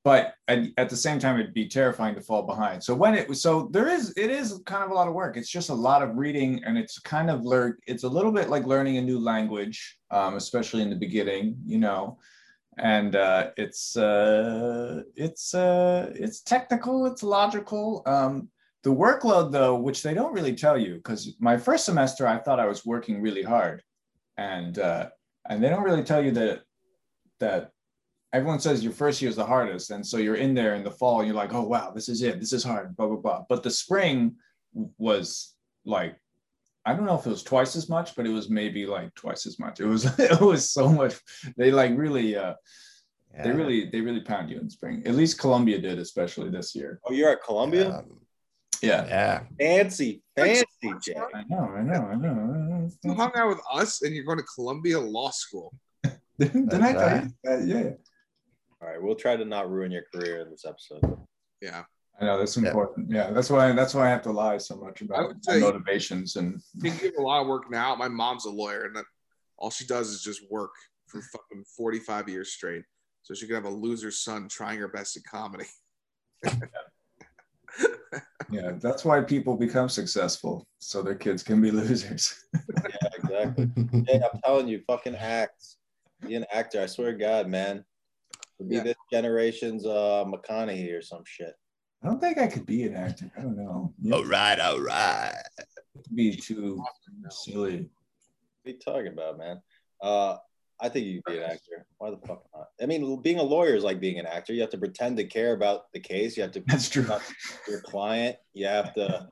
but 0.02 0.34
at, 0.48 0.66
at 0.78 0.88
the 0.88 0.96
same 0.96 1.18
time 1.18 1.38
it'd 1.38 1.52
be 1.52 1.68
terrifying 1.68 2.14
to 2.14 2.20
fall 2.20 2.42
behind. 2.42 2.82
So 2.82 2.94
when 2.94 3.14
it 3.14 3.28
was 3.28 3.42
so 3.42 3.68
there 3.70 3.88
is 3.88 4.12
it 4.16 4.30
is 4.30 4.60
kind 4.64 4.82
of 4.82 4.90
a 4.90 4.94
lot 4.94 5.08
of 5.08 5.14
work. 5.14 5.36
It's 5.36 5.50
just 5.50 5.68
a 5.68 5.74
lot 5.74 6.02
of 6.02 6.16
reading 6.16 6.62
and 6.64 6.78
it's 6.78 6.98
kind 6.98 7.30
of 7.30 7.44
learn 7.44 7.76
it's 7.86 8.04
a 8.04 8.08
little 8.08 8.32
bit 8.32 8.48
like 8.48 8.64
learning 8.66 8.96
a 8.96 9.02
new 9.02 9.18
language 9.18 9.98
um, 10.10 10.36
especially 10.36 10.82
in 10.82 10.90
the 10.90 10.96
beginning 10.96 11.56
you 11.66 11.78
know? 11.78 12.18
And 12.78 13.14
uh, 13.14 13.50
it's 13.58 13.96
uh, 13.96 15.02
it's 15.16 15.54
uh, 15.54 16.12
it's 16.14 16.40
technical 16.40 17.04
it's 17.06 17.22
logical. 17.22 18.02
Um, 18.06 18.48
the 18.82 18.94
workload 18.94 19.52
though 19.52 19.74
which 19.74 20.02
they 20.02 20.14
don't 20.14 20.32
really 20.32 20.54
tell 20.54 20.78
you 20.78 20.94
because 20.94 21.36
my 21.38 21.58
first 21.58 21.84
semester 21.84 22.26
i 22.26 22.38
thought 22.38 22.58
i 22.58 22.66
was 22.66 22.86
working 22.86 23.20
really 23.20 23.42
hard. 23.42 23.82
And 24.38 24.78
uh, 24.78 25.10
and 25.50 25.62
they 25.62 25.68
don't 25.68 25.82
really 25.82 26.04
tell 26.04 26.24
you 26.24 26.30
that 26.30 26.62
that 27.40 27.72
everyone 28.32 28.60
says 28.60 28.84
your 28.84 28.92
first 28.92 29.20
year 29.20 29.28
is 29.28 29.36
the 29.36 29.44
hardest 29.44 29.90
and 29.90 30.06
so 30.06 30.16
you're 30.16 30.36
in 30.36 30.54
there 30.54 30.74
in 30.74 30.84
the 30.84 30.90
fall 30.90 31.18
and 31.18 31.26
you're 31.26 31.36
like 31.36 31.52
oh 31.52 31.62
wow 31.62 31.90
this 31.90 32.08
is 32.08 32.22
it 32.22 32.38
this 32.38 32.52
is 32.52 32.62
hard 32.62 32.96
blah 32.96 33.06
blah 33.06 33.16
blah. 33.16 33.42
But 33.48 33.62
the 33.62 33.70
spring 33.70 34.36
was 34.98 35.54
like 35.84 36.16
i 36.86 36.94
don't 36.94 37.06
know 37.06 37.18
if 37.18 37.26
it 37.26 37.30
was 37.30 37.42
twice 37.42 37.74
as 37.74 37.88
much 37.88 38.14
but 38.14 38.26
it 38.26 38.30
was 38.30 38.48
maybe 38.48 38.86
like 38.86 39.14
twice 39.14 39.46
as 39.46 39.58
much. 39.58 39.80
It 39.80 39.86
was 39.86 40.04
it 40.18 40.40
was 40.40 40.70
so 40.70 40.88
much 40.88 41.14
they 41.56 41.70
like 41.70 41.96
really 41.96 42.36
uh 42.36 42.54
they 43.44 43.52
really 43.52 43.88
they 43.90 44.00
really 44.00 44.20
pound 44.20 44.50
you 44.50 44.58
in 44.58 44.68
spring. 44.68 45.02
At 45.06 45.14
least 45.14 45.38
columbia 45.38 45.80
did 45.80 45.98
especially 45.98 46.50
this 46.50 46.74
year. 46.74 47.00
Oh, 47.04 47.12
you're 47.12 47.30
at 47.30 47.42
Columbia? 47.44 47.98
Um, 47.98 48.20
yeah. 48.82 49.06
Yeah. 49.06 49.40
Fancy, 49.58 50.22
fancy, 50.36 50.66
Jay. 51.02 51.14
i 51.34 51.44
know 51.48 51.64
i 51.76 51.82
know 51.82 52.08
i 52.12 52.14
know. 52.14 52.88
You 53.02 53.14
hung 53.14 53.32
out 53.36 53.48
with 53.48 53.60
us 53.72 54.02
and 54.02 54.14
you're 54.14 54.24
going 54.24 54.38
to 54.38 54.44
Columbia 54.54 55.00
Law 55.00 55.30
School. 55.30 55.74
didn't 56.38 56.72
i 56.72 56.92
tell 56.92 57.60
you 57.60 57.66
yeah 57.74 57.90
All 58.82 58.88
right, 58.88 59.00
we'll 59.02 59.14
try 59.14 59.36
to 59.36 59.44
not 59.44 59.70
ruin 59.70 59.90
your 59.92 60.04
career 60.12 60.40
in 60.40 60.50
this 60.50 60.64
episode. 60.66 61.02
Yeah. 61.60 61.84
i 62.20 62.24
know 62.24 62.38
that's 62.38 62.56
important 62.56 63.10
yeah 63.10 63.30
that's 63.30 63.50
why 63.50 63.72
that's 63.72 63.94
why 63.94 64.06
i 64.06 64.10
have 64.10 64.22
to 64.22 64.32
lie 64.32 64.56
so 64.58 64.76
much 64.76 65.02
about 65.02 65.34
say- 65.42 65.60
motivations 65.60 66.36
and 66.36 66.60
I 66.78 66.80
think 66.80 67.02
you 67.02 67.08
have 67.08 67.18
a 67.18 67.22
lot 67.22 67.42
of 67.42 67.46
work 67.46 67.70
now. 67.70 67.94
My 67.94 68.08
mom's 68.08 68.46
a 68.46 68.50
lawyer, 68.50 68.84
and 68.84 68.96
that, 68.96 69.04
all 69.58 69.70
she 69.70 69.84
does 69.86 70.08
is 70.08 70.22
just 70.22 70.40
work 70.50 70.72
for 71.06 71.20
fucking 71.20 71.64
45 71.76 72.28
years 72.28 72.52
straight. 72.52 72.84
So 73.22 73.34
she 73.34 73.46
could 73.46 73.54
have 73.54 73.64
a 73.66 73.70
loser 73.70 74.10
son 74.10 74.48
trying 74.48 74.78
her 74.78 74.88
best 74.88 75.16
at 75.18 75.24
comedy. 75.24 75.66
Yeah, 78.50 78.72
that's 78.80 79.04
why 79.04 79.20
people 79.20 79.56
become 79.56 79.88
successful, 79.88 80.66
so 80.80 81.02
their 81.02 81.14
kids 81.14 81.42
can 81.44 81.60
be 81.60 81.70
losers. 81.70 82.44
Yeah, 82.90 83.08
exactly. 83.14 83.70
hey, 84.08 84.20
I'm 84.20 84.40
telling 84.44 84.66
you, 84.66 84.82
fucking 84.88 85.14
act. 85.14 85.76
Be 86.26 86.34
an 86.34 86.44
actor. 86.52 86.82
I 86.82 86.86
swear 86.86 87.12
to 87.12 87.18
God, 87.18 87.46
man. 87.48 87.84
Could 88.60 88.68
be 88.68 88.76
Yeah. 88.76 88.82
this 88.82 88.96
generation's 89.10 89.86
uh 89.86 90.22
McConaughey 90.26 90.92
or 90.92 91.00
some 91.00 91.22
shit. 91.24 91.54
I 92.02 92.06
don't 92.08 92.20
think 92.20 92.36
I 92.36 92.46
could 92.46 92.66
be 92.66 92.82
an 92.82 92.94
actor. 92.94 93.32
I 93.38 93.40
don't 93.40 93.56
know. 93.56 93.94
You 94.02 94.14
All 94.16 94.24
right, 94.26 94.60
all 94.60 94.78
right. 94.80 95.32
could 96.04 96.14
be 96.14 96.36
too 96.36 96.82
silly. 97.30 97.88
What 98.62 98.66
are 98.66 98.70
you 98.72 98.78
talking 98.78 99.06
about, 99.14 99.38
man? 99.38 99.62
Uh, 100.02 100.36
I 100.78 100.90
think 100.90 101.06
you 101.06 101.22
could 101.22 101.32
be 101.32 101.38
an 101.38 101.50
actor. 101.50 101.86
Why 101.96 102.10
the 102.10 102.18
fuck 102.18 102.44
not? 102.54 102.66
I 102.82 102.84
mean, 102.84 103.22
being 103.22 103.38
a 103.38 103.42
lawyer 103.42 103.74
is 103.76 103.82
like 103.84 103.98
being 103.98 104.18
an 104.18 104.26
actor. 104.26 104.52
You 104.52 104.60
have 104.60 104.70
to 104.70 104.78
pretend 104.78 105.16
to 105.16 105.24
care 105.24 105.54
about 105.54 105.90
the 105.94 106.00
case. 106.00 106.36
You 106.36 106.42
have 106.42 106.52
to 106.52 106.62
That's 106.66 106.90
true. 106.90 107.06
your 107.66 107.80
client. 107.80 108.36
You 108.52 108.66
have 108.66 108.92
to, 108.94 109.26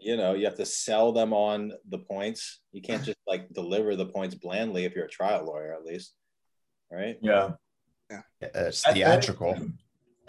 you 0.00 0.16
know, 0.16 0.34
you 0.34 0.44
have 0.44 0.56
to 0.56 0.66
sell 0.66 1.10
them 1.12 1.32
on 1.32 1.72
the 1.88 1.98
points. 1.98 2.60
You 2.70 2.80
can't 2.80 3.02
just 3.04 3.18
like 3.26 3.52
deliver 3.52 3.96
the 3.96 4.06
points 4.06 4.36
blandly 4.36 4.84
if 4.84 4.94
you're 4.94 5.06
a 5.06 5.08
trial 5.08 5.46
lawyer, 5.46 5.72
at 5.72 5.84
least, 5.84 6.14
right? 6.92 7.16
Yeah. 7.22 7.52
It's 8.40 8.82
theatrical. 8.84 9.56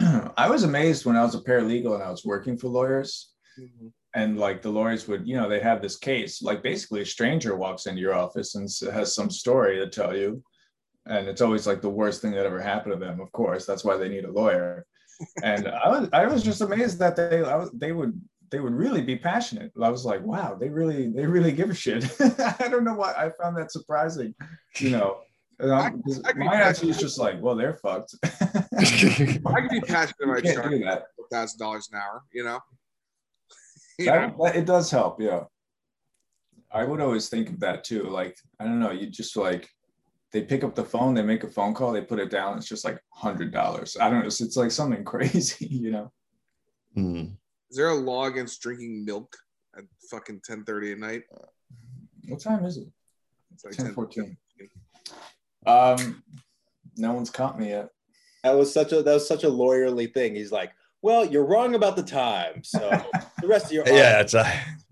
I 0.36 0.48
was 0.50 0.64
amazed 0.64 1.04
when 1.06 1.16
I 1.16 1.22
was 1.22 1.34
a 1.34 1.40
paralegal 1.40 1.94
and 1.94 2.02
I 2.02 2.10
was 2.10 2.24
working 2.24 2.56
for 2.56 2.68
lawyers. 2.68 3.30
Mhm. 3.58 3.92
and 4.16 4.36
like 4.36 4.62
the 4.62 4.70
lawyers 4.70 5.06
would 5.06 5.26
you 5.28 5.36
know 5.36 5.48
they 5.48 5.60
have 5.60 5.80
this 5.80 5.96
case 5.96 6.42
like 6.42 6.60
basically 6.60 7.02
a 7.02 7.06
stranger 7.06 7.54
walks 7.56 7.86
into 7.86 8.00
your 8.00 8.12
office 8.14 8.56
and 8.56 8.68
has 8.92 9.14
some 9.14 9.30
story 9.30 9.76
to 9.76 9.88
tell 9.88 10.16
you. 10.16 10.42
And 11.06 11.28
it's 11.28 11.40
always 11.40 11.64
like 11.66 11.80
the 11.80 11.96
worst 12.00 12.20
thing 12.20 12.32
that 12.32 12.46
ever 12.46 12.60
happened 12.60 12.94
to 12.94 12.98
them 12.98 13.20
of 13.20 13.30
course. 13.30 13.64
That's 13.66 13.84
why 13.84 13.96
they 13.96 14.08
need 14.08 14.24
a 14.24 14.32
lawyer. 14.32 14.86
And 15.44 15.68
i 15.68 15.88
was 15.88 16.08
i 16.12 16.26
was 16.26 16.42
just 16.42 16.60
amazed 16.62 16.98
that 16.98 17.14
they 17.16 17.44
I 17.44 17.56
was, 17.56 17.70
they 17.72 17.92
would 17.92 18.20
they 18.50 18.58
would 18.60 18.74
really 18.74 19.02
be 19.02 19.16
passionate. 19.16 19.70
I 19.80 19.88
was 19.96 20.04
like 20.04 20.22
wow 20.32 20.50
they 20.60 20.68
really 20.80 21.10
they 21.16 21.26
really 21.26 21.52
give 21.52 21.70
a 21.70 21.74
shit. 21.74 22.02
I 22.60 22.66
don't 22.68 22.84
know 22.88 22.94
why 23.02 23.12
i 23.24 23.30
found 23.40 23.56
that 23.56 23.70
surprising 23.70 24.34
you 24.80 24.90
know 24.90 25.08
And 25.60 25.72
I'm- 25.72 26.02
I 26.24 26.32
can 26.32 26.44
my 26.44 26.56
attitude 26.60 26.90
is 26.90 26.98
just 26.98 27.18
like 27.18 27.40
well 27.40 27.54
they're 27.54 27.74
fucked 27.74 28.14
I 28.24 29.60
could 29.60 29.70
be 29.70 29.80
passionate 29.80 30.16
you 30.20 30.30
about 30.30 30.42
can't 30.42 30.56
charging 30.56 30.80
do 30.80 30.84
that 30.86 31.04
thousand 31.32 31.58
dollars 31.58 31.88
an 31.92 31.98
hour. 31.98 32.22
You 32.32 32.44
know. 32.44 32.60
You 33.98 34.06
that, 34.06 34.34
that- 34.42 34.56
it 34.56 34.64
does 34.66 34.90
help 34.90 35.20
yeah 35.20 35.44
i 36.72 36.82
would 36.84 37.00
always 37.00 37.28
think 37.28 37.48
of 37.50 37.60
that 37.60 37.84
too 37.84 38.02
like 38.04 38.36
i 38.58 38.64
don't 38.64 38.80
know 38.80 38.90
you 38.90 39.06
just 39.06 39.36
like 39.36 39.68
they 40.32 40.42
pick 40.42 40.64
up 40.64 40.74
the 40.74 40.84
phone 40.84 41.14
they 41.14 41.22
make 41.22 41.44
a 41.44 41.48
phone 41.48 41.72
call 41.74 41.92
they 41.92 42.00
put 42.00 42.18
it 42.18 42.28
down 42.28 42.56
it's 42.58 42.66
just 42.66 42.84
like 42.84 42.98
hundred 43.12 43.52
dollars 43.52 43.96
i 44.00 44.10
don't 44.10 44.18
know 44.20 44.26
it's, 44.26 44.40
it's 44.40 44.56
like 44.56 44.72
something 44.72 45.04
crazy 45.12 45.66
you 45.66 45.90
know 45.92 46.12
Hmm. 46.96 47.24
Is 47.70 47.76
there 47.76 47.88
a 47.88 47.94
law 47.94 48.26
against 48.26 48.60
drinking 48.62 49.04
milk 49.04 49.36
at 49.76 49.82
fucking 50.10 50.40
ten 50.44 50.62
thirty 50.64 50.92
at 50.92 50.98
night? 50.98 51.22
what 52.28 52.40
time 52.40 52.64
is 52.64 52.76
it 52.76 52.86
It's 53.52 53.64
like 53.64 53.74
10 53.74 53.86
10 53.86 53.94
14 53.94 54.36
um 55.66 56.22
no 56.96 57.12
one's 57.12 57.30
caught 57.30 57.58
me 57.58 57.68
yet 57.70 57.88
That 58.42 58.52
was 58.56 58.72
such 58.72 58.92
a 58.92 59.02
that 59.02 59.14
was 59.14 59.26
such 59.26 59.44
a 59.44 59.48
lawyerly 59.48 60.12
thing. 60.12 60.34
He's 60.34 60.52
like, 60.52 60.72
"Well, 61.02 61.24
you're 61.24 61.46
wrong 61.46 61.74
about 61.74 61.96
the 61.96 62.02
time, 62.02 62.62
so 62.62 62.80
the 63.40 63.48
rest 63.48 63.66
of 63.66 63.72
your 63.72 63.84
Yeah, 63.88 64.20
it's 64.20 64.34
a 64.34 64.44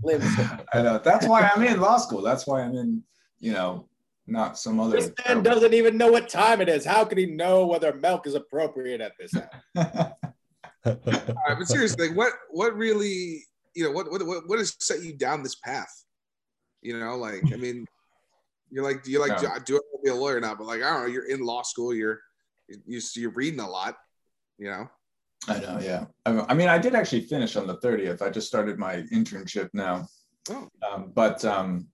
limbs." 0.03 0.25
i 0.73 0.83
know 0.83 0.99
that's 0.99 1.27
why 1.27 1.43
i'm 1.43 1.63
in 1.63 1.81
law 1.81 1.97
school 1.97 2.23
that's 2.23 2.47
why 2.47 2.63
i'm 2.63 2.75
in 2.75 3.03
you 3.39 3.53
know 3.53 3.87
not 4.27 4.59
some 4.59 4.81
other 4.81 4.97
This 4.97 5.13
man 5.27 5.43
doesn't 5.43 5.75
even 5.75 5.97
know 5.97 6.11
what 6.11 6.29
time 6.29 6.61
it 6.61 6.69
is. 6.69 6.85
How 6.85 7.05
can 7.05 7.19
he 7.19 7.27
know 7.27 7.67
whether 7.67 7.93
milk 7.93 8.27
is 8.27 8.35
appropriate 8.35 9.01
at 9.01 9.13
this 9.19 9.35
hour? 9.35 9.51
All 10.87 10.95
right, 11.05 11.59
but 11.59 11.67
seriously, 11.69 12.09
like, 12.09 12.17
what 12.17 12.33
what 12.51 12.77
really 12.77 13.45
you 13.75 13.85
know 13.85 13.91
what 13.91 14.11
what 14.11 14.25
what 14.27 14.49
what 14.49 14.59
has 14.59 14.77
set 14.79 15.03
you 15.03 15.15
down 15.15 15.43
this 15.43 15.57
path? 15.57 16.05
You 16.83 16.99
know, 16.99 17.17
like 17.17 17.43
I 17.53 17.57
mean, 17.57 17.87
you're 18.73 18.85
like 18.85 19.03
do 19.03 19.11
you're 19.11 19.21
like 19.21 19.43
No. 19.43 19.59
do 19.65 19.77
I 19.77 19.81
want 19.81 20.05
to 20.05 20.05
be 20.05 20.11
a 20.11 20.15
lawyer 20.15 20.41
now? 20.41 20.55
But 20.55 20.67
like 20.67 20.83
I 20.83 20.91
don't 20.91 21.03
know, 21.03 21.13
you're 21.13 21.29
in 21.29 21.41
law 21.41 21.63
school, 21.63 21.95
you're 21.95 22.21
you 22.87 23.01
you're 23.15 23.31
reading 23.33 23.61
a 23.61 23.69
lot. 23.69 23.97
You 24.59 24.71
know, 24.71 24.89
I 25.49 25.59
know, 25.61 25.79
yeah. 25.81 26.07
I, 26.25 26.45
I 26.49 26.55
mean, 26.55 26.69
I 26.69 26.79
did 26.79 26.95
actually 26.95 27.23
finish 27.23 27.57
on 27.57 27.67
the 27.67 27.79
30th. 27.79 28.23
I 28.23 28.31
just 28.31 28.47
started 28.47 28.79
my 28.79 29.03
internship 29.13 29.69
now. 29.73 30.07
Oh. 30.51 30.69
Um, 30.89 31.13
but 31.15 31.45
um, 31.45 31.89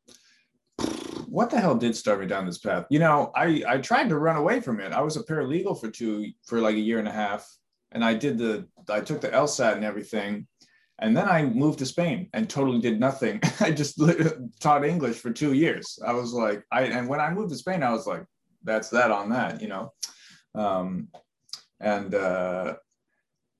what 1.27 1.51
the 1.51 1.61
hell 1.61 1.75
did 1.75 1.97
start 1.97 2.21
me 2.21 2.27
down 2.27 2.47
this 2.47 2.59
path? 2.59 2.87
You 2.91 2.99
know, 2.99 3.33
I 3.35 3.63
I 3.67 3.79
tried 3.79 4.09
to 4.11 4.19
run 4.19 4.37
away 4.37 4.61
from 4.61 4.81
it. 4.81 4.93
I 4.93 5.01
was 5.01 5.17
a 5.17 5.23
paralegal 5.25 5.81
for 5.81 5.91
two 5.91 6.27
for 6.47 6.61
like 6.61 6.77
a 6.77 6.81
year 6.81 6.99
and 6.99 7.09
a 7.09 7.13
half, 7.13 7.49
and 7.93 8.05
I 8.05 8.15
did 8.15 8.39
the 8.39 8.69
I 8.89 9.01
took 9.01 9.21
the 9.21 9.29
LSAT 9.29 9.75
and 9.75 9.85
everything, 9.85 10.47
and 11.01 11.17
then 11.17 11.29
I 11.29 11.45
moved 11.45 11.79
to 11.79 11.87
Spain 11.87 12.29
and 12.33 12.49
totally 12.49 12.81
did 12.81 12.99
nothing. 12.99 13.41
I 13.61 13.71
just 13.71 14.01
taught 14.61 14.85
English 14.85 15.17
for 15.19 15.31
two 15.31 15.53
years. 15.53 15.99
I 16.05 16.13
was 16.13 16.33
like, 16.33 16.65
I 16.73 16.83
and 16.83 17.09
when 17.09 17.21
I 17.21 17.33
moved 17.33 17.51
to 17.51 17.57
Spain, 17.57 17.83
I 17.83 17.93
was 17.93 18.07
like, 18.07 18.25
that's 18.65 18.89
that 18.91 19.11
on 19.11 19.31
that, 19.31 19.63
you 19.63 19.69
know. 19.69 19.93
Um, 20.55 21.09
and 21.81 22.15
uh, 22.15 22.75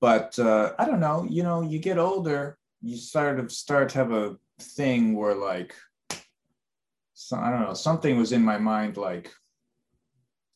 but 0.01 0.37
uh, 0.37 0.73
I 0.77 0.85
don't 0.85 0.99
know. 0.99 1.25
You 1.29 1.43
know, 1.43 1.61
you 1.61 1.79
get 1.79 1.97
older, 1.97 2.57
you 2.81 2.97
sort 2.97 3.39
of 3.39 3.51
start 3.51 3.89
to 3.89 3.97
have 3.99 4.11
a 4.11 4.37
thing 4.59 5.15
where 5.15 5.35
like, 5.35 5.75
so, 7.13 7.37
I 7.37 7.49
don't 7.49 7.61
know, 7.61 7.73
something 7.73 8.17
was 8.17 8.31
in 8.31 8.43
my 8.43 8.57
mind 8.57 8.97
like, 8.97 9.31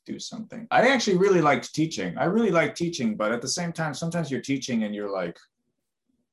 do 0.05 0.19
something. 0.19 0.67
I 0.71 0.89
actually 0.89 1.17
really 1.17 1.41
liked 1.41 1.73
teaching. 1.73 2.17
I 2.17 2.25
really 2.25 2.51
like 2.51 2.75
teaching, 2.75 3.15
but 3.15 3.31
at 3.31 3.41
the 3.41 3.47
same 3.47 3.71
time, 3.71 3.93
sometimes 3.93 4.29
you're 4.29 4.41
teaching 4.41 4.83
and 4.83 4.93
you're 4.93 5.11
like, 5.11 5.37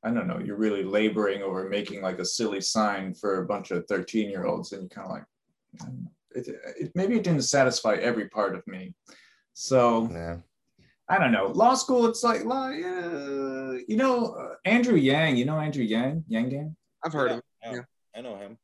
I 0.02 0.10
don't 0.10 0.26
know, 0.26 0.38
you're 0.38 0.56
really 0.56 0.82
laboring 0.82 1.42
over 1.42 1.68
making 1.68 2.00
like 2.00 2.18
a 2.18 2.24
silly 2.24 2.60
sign 2.60 3.14
for 3.14 3.42
a 3.42 3.46
bunch 3.46 3.70
of 3.70 3.86
13 3.86 4.30
year 4.30 4.46
olds, 4.46 4.72
and 4.72 4.82
you're 4.82 4.88
kind 4.88 5.06
of 5.06 5.12
like, 5.12 5.24
I 5.80 5.84
don't 5.84 6.02
know. 6.02 6.10
It, 6.32 6.48
it, 6.78 6.92
maybe 6.94 7.16
it 7.16 7.24
didn't 7.24 7.42
satisfy 7.42 7.94
every 7.94 8.28
part 8.28 8.54
of 8.54 8.66
me. 8.66 8.94
So 9.52 10.08
yeah. 10.12 10.36
I 11.08 11.18
don't 11.18 11.32
know. 11.32 11.48
Law 11.48 11.74
school, 11.74 12.06
it's 12.06 12.22
like, 12.22 12.44
law, 12.44 12.68
uh, 12.68 13.78
you 13.88 13.96
know, 13.96 14.26
uh, 14.34 14.54
Andrew 14.64 14.96
Yang, 14.96 15.38
you 15.38 15.44
know 15.44 15.58
Andrew 15.58 15.82
Yang, 15.82 16.24
Yang 16.28 16.48
Gang? 16.48 16.76
I've 17.04 17.12
heard 17.12 17.32
of 17.32 17.38
it. 17.38 17.44
Yeah, 17.62 17.72
Yeah. 17.74 17.80
I 18.14 18.20
know 18.20 18.36
him. 18.36 18.58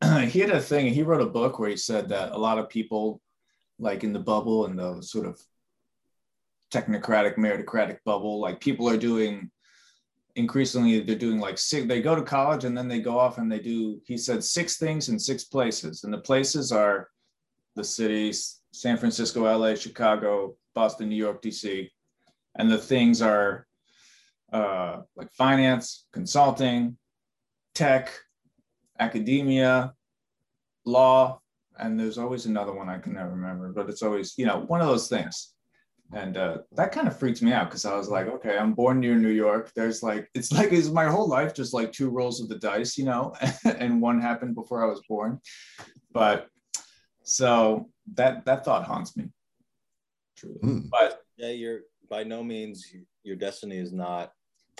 he 0.30 0.40
had 0.40 0.50
a 0.50 0.60
thing, 0.60 0.92
he 0.92 1.02
wrote 1.02 1.20
a 1.20 1.26
book 1.26 1.58
where 1.58 1.68
he 1.68 1.76
said 1.76 2.08
that 2.08 2.32
a 2.32 2.38
lot 2.38 2.58
of 2.58 2.68
people, 2.68 3.20
like 3.78 4.04
in 4.04 4.12
the 4.12 4.18
bubble, 4.18 4.66
in 4.66 4.76
the 4.76 5.02
sort 5.02 5.26
of 5.26 5.38
technocratic, 6.72 7.36
meritocratic 7.36 7.98
bubble, 8.04 8.40
like 8.40 8.60
people 8.60 8.88
are 8.88 8.96
doing 8.96 9.50
increasingly, 10.36 11.00
they're 11.00 11.16
doing 11.16 11.38
like 11.38 11.58
six, 11.58 11.86
they 11.86 12.02
go 12.02 12.14
to 12.14 12.22
college 12.22 12.64
and 12.64 12.76
then 12.76 12.88
they 12.88 13.00
go 13.00 13.18
off 13.18 13.38
and 13.38 13.50
they 13.50 13.58
do, 13.60 14.00
he 14.04 14.16
said, 14.16 14.42
six 14.42 14.76
things 14.76 15.08
in 15.08 15.18
six 15.18 15.44
places. 15.44 16.04
And 16.04 16.12
the 16.12 16.18
places 16.18 16.72
are 16.72 17.08
the 17.76 17.84
cities, 17.84 18.60
San 18.72 18.96
Francisco, 18.96 19.42
LA, 19.42 19.74
Chicago, 19.74 20.56
Boston, 20.74 21.08
New 21.08 21.16
York, 21.16 21.42
DC. 21.42 21.88
And 22.56 22.70
the 22.70 22.78
things 22.78 23.22
are 23.22 23.66
uh, 24.52 25.02
like 25.16 25.30
finance, 25.32 26.06
consulting, 26.12 26.96
tech, 27.74 28.12
academia, 28.98 29.92
law, 30.84 31.40
and 31.78 31.98
there's 31.98 32.18
always 32.18 32.46
another 32.46 32.72
one 32.72 32.88
I 32.88 32.98
can 32.98 33.14
never 33.14 33.30
remember, 33.30 33.72
but 33.72 33.88
it's 33.88 34.02
always, 34.02 34.34
you 34.36 34.46
know, 34.46 34.60
one 34.60 34.80
of 34.80 34.86
those 34.86 35.08
things. 35.08 35.53
And 36.12 36.36
uh, 36.36 36.58
that 36.72 36.92
kind 36.92 37.08
of 37.08 37.18
freaks 37.18 37.42
me 37.42 37.52
out 37.52 37.70
because 37.70 37.84
I 37.84 37.96
was 37.96 38.08
like, 38.08 38.26
okay, 38.26 38.56
I'm 38.56 38.74
born 38.74 39.00
near 39.00 39.16
New 39.16 39.30
York. 39.30 39.72
There's 39.74 40.02
like, 40.02 40.28
it's 40.34 40.52
like, 40.52 40.72
it's 40.72 40.90
my 40.90 41.06
whole 41.06 41.28
life 41.28 41.54
just 41.54 41.74
like 41.74 41.92
two 41.92 42.10
rolls 42.10 42.40
of 42.40 42.48
the 42.48 42.58
dice, 42.58 42.96
you 42.96 43.04
know, 43.04 43.34
and 43.64 44.00
one 44.00 44.20
happened 44.20 44.54
before 44.54 44.84
I 44.84 44.88
was 44.88 45.02
born. 45.08 45.40
But 46.12 46.48
so 47.22 47.90
that 48.14 48.44
that 48.44 48.64
thought 48.64 48.86
haunts 48.86 49.16
me. 49.16 49.24
Truly. 50.36 50.58
Hmm. 50.60 50.78
But 50.90 51.22
Yeah, 51.36 51.48
you're 51.48 51.80
by 52.08 52.22
no 52.22 52.44
means 52.44 52.86
your 53.22 53.36
destiny 53.36 53.78
is 53.78 53.92
not 53.92 54.32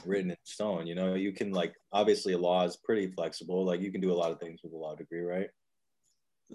written 0.05 0.31
in 0.31 0.37
stone. 0.45 0.87
You 0.87 0.95
know, 0.95 1.15
you 1.15 1.33
can 1.33 1.53
like 1.53 1.75
obviously 1.93 2.35
a 2.35 2.39
law 2.39 2.65
is 2.65 2.77
pretty 2.77 3.11
flexible. 3.11 3.65
Like 3.65 3.81
you 3.81 3.91
can 3.91 4.01
do 4.01 4.13
a 4.13 4.15
lot 4.15 4.31
of 4.31 4.39
things 4.39 4.61
with 4.63 4.73
a 4.73 4.77
law 4.77 4.95
degree, 4.95 5.23
right? 5.23 5.49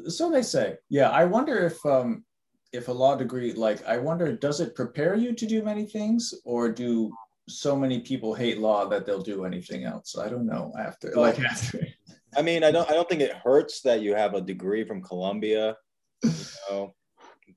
so 0.07 0.29
they 0.29 0.41
say 0.41 0.75
yeah 0.89 1.09
i 1.09 1.25
wonder 1.25 1.65
if 1.65 1.83
um 1.85 2.23
if 2.71 2.87
a 2.87 2.91
law 2.91 3.15
degree 3.15 3.53
like 3.53 3.85
i 3.87 3.97
wonder 3.97 4.35
does 4.35 4.59
it 4.59 4.75
prepare 4.75 5.15
you 5.15 5.33
to 5.33 5.45
do 5.45 5.63
many 5.63 5.85
things 5.85 6.33
or 6.45 6.71
do 6.71 7.11
so 7.47 7.75
many 7.75 7.99
people 7.99 8.33
hate 8.33 8.59
law 8.59 8.87
that 8.87 9.05
they'll 9.05 9.21
do 9.21 9.45
anything 9.45 9.83
else 9.83 10.17
i 10.17 10.29
don't 10.29 10.45
know 10.45 10.71
after 10.77 11.11
like 11.15 11.39
after 11.39 11.79
I 12.37 12.41
mean, 12.41 12.63
I 12.63 12.71
don't 12.71 12.89
I 12.89 12.93
don't 12.93 13.09
think 13.09 13.21
it 13.21 13.33
hurts 13.33 13.81
that 13.81 14.01
you 14.01 14.13
have 14.15 14.33
a 14.33 14.41
degree 14.41 14.83
from 14.83 15.01
Columbia. 15.01 15.75
You 16.23 16.31
know, 16.69 16.93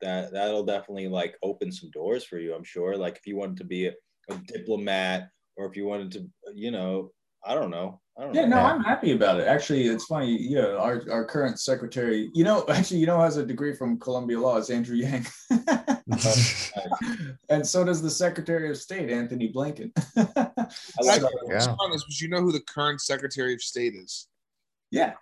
that 0.01 0.33
that'll 0.33 0.65
definitely 0.65 1.09
like 1.09 1.37
open 1.43 1.71
some 1.71 1.91
doors 1.91 2.25
for 2.25 2.39
you, 2.39 2.55
I'm 2.55 2.65
sure. 2.65 2.97
Like 2.97 3.17
if 3.17 3.27
you 3.27 3.37
wanted 3.37 3.59
to 3.59 3.65
be 3.65 3.87
a, 3.87 3.93
a 4.31 4.37
diplomat 4.47 5.29
or 5.57 5.67
if 5.67 5.77
you 5.77 5.87
wanted 5.87 6.13
to, 6.13 6.27
you 6.55 6.71
know, 6.71 7.11
I 7.45 7.55
don't 7.55 7.71
know. 7.71 8.01
I 8.19 8.25
don't 8.25 8.35
yeah 8.35 8.45
know. 8.45 8.57
no 8.57 8.63
i'm 8.63 8.83
happy 8.85 9.13
about 9.13 9.41
it 9.41 9.47
actually 9.47 9.87
it's 9.87 10.05
funny 10.05 10.37
you 10.37 10.57
know 10.57 10.77
our, 10.79 11.03
our 11.11 11.25
current 11.25 11.59
secretary 11.59 12.31
you 12.35 12.45
know 12.45 12.65
actually 12.69 12.99
you 13.01 13.07
know 13.07 13.19
has 13.21 13.39
a 13.39 13.47
degree 13.47 13.75
from 13.75 13.99
columbia 13.99 14.39
law 14.39 14.59
is 14.59 14.69
andrew 14.69 14.97
yang 14.97 15.25
and 17.49 17.67
so 17.67 17.85
does 17.85 18.03
the 18.03 18.11
secretary 18.11 18.69
of 18.71 18.77
state 18.77 19.11
antony 19.11 19.51
blinken 19.53 19.91
I 20.17 21.03
like 21.05 21.21
So- 21.23 21.29
Yeah. 21.49 21.67
be 21.67 21.75
honest, 21.81 22.05
but 22.07 22.21
you 22.21 22.29
know 22.29 22.41
who 22.41 22.53
the 22.53 22.61
current 22.61 23.01
Secretary 23.01 23.55
of 23.55 23.63
State 23.63 23.95
is? 23.95 24.29
yeah 24.91 25.13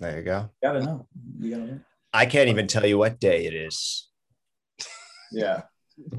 There 0.00 0.16
you 0.18 0.24
go. 0.24 0.50
gotta 0.62 0.80
know 0.82 1.06
you 1.38 1.50
gotta 1.50 1.66
know 1.72 1.80
I 2.12 2.26
can't 2.26 2.48
even 2.50 2.66
tell 2.66 2.84
you 2.84 2.98
what 2.98 3.20
day 3.20 3.46
it 3.46 3.54
is. 3.54 4.08
Yeah. 5.32 5.62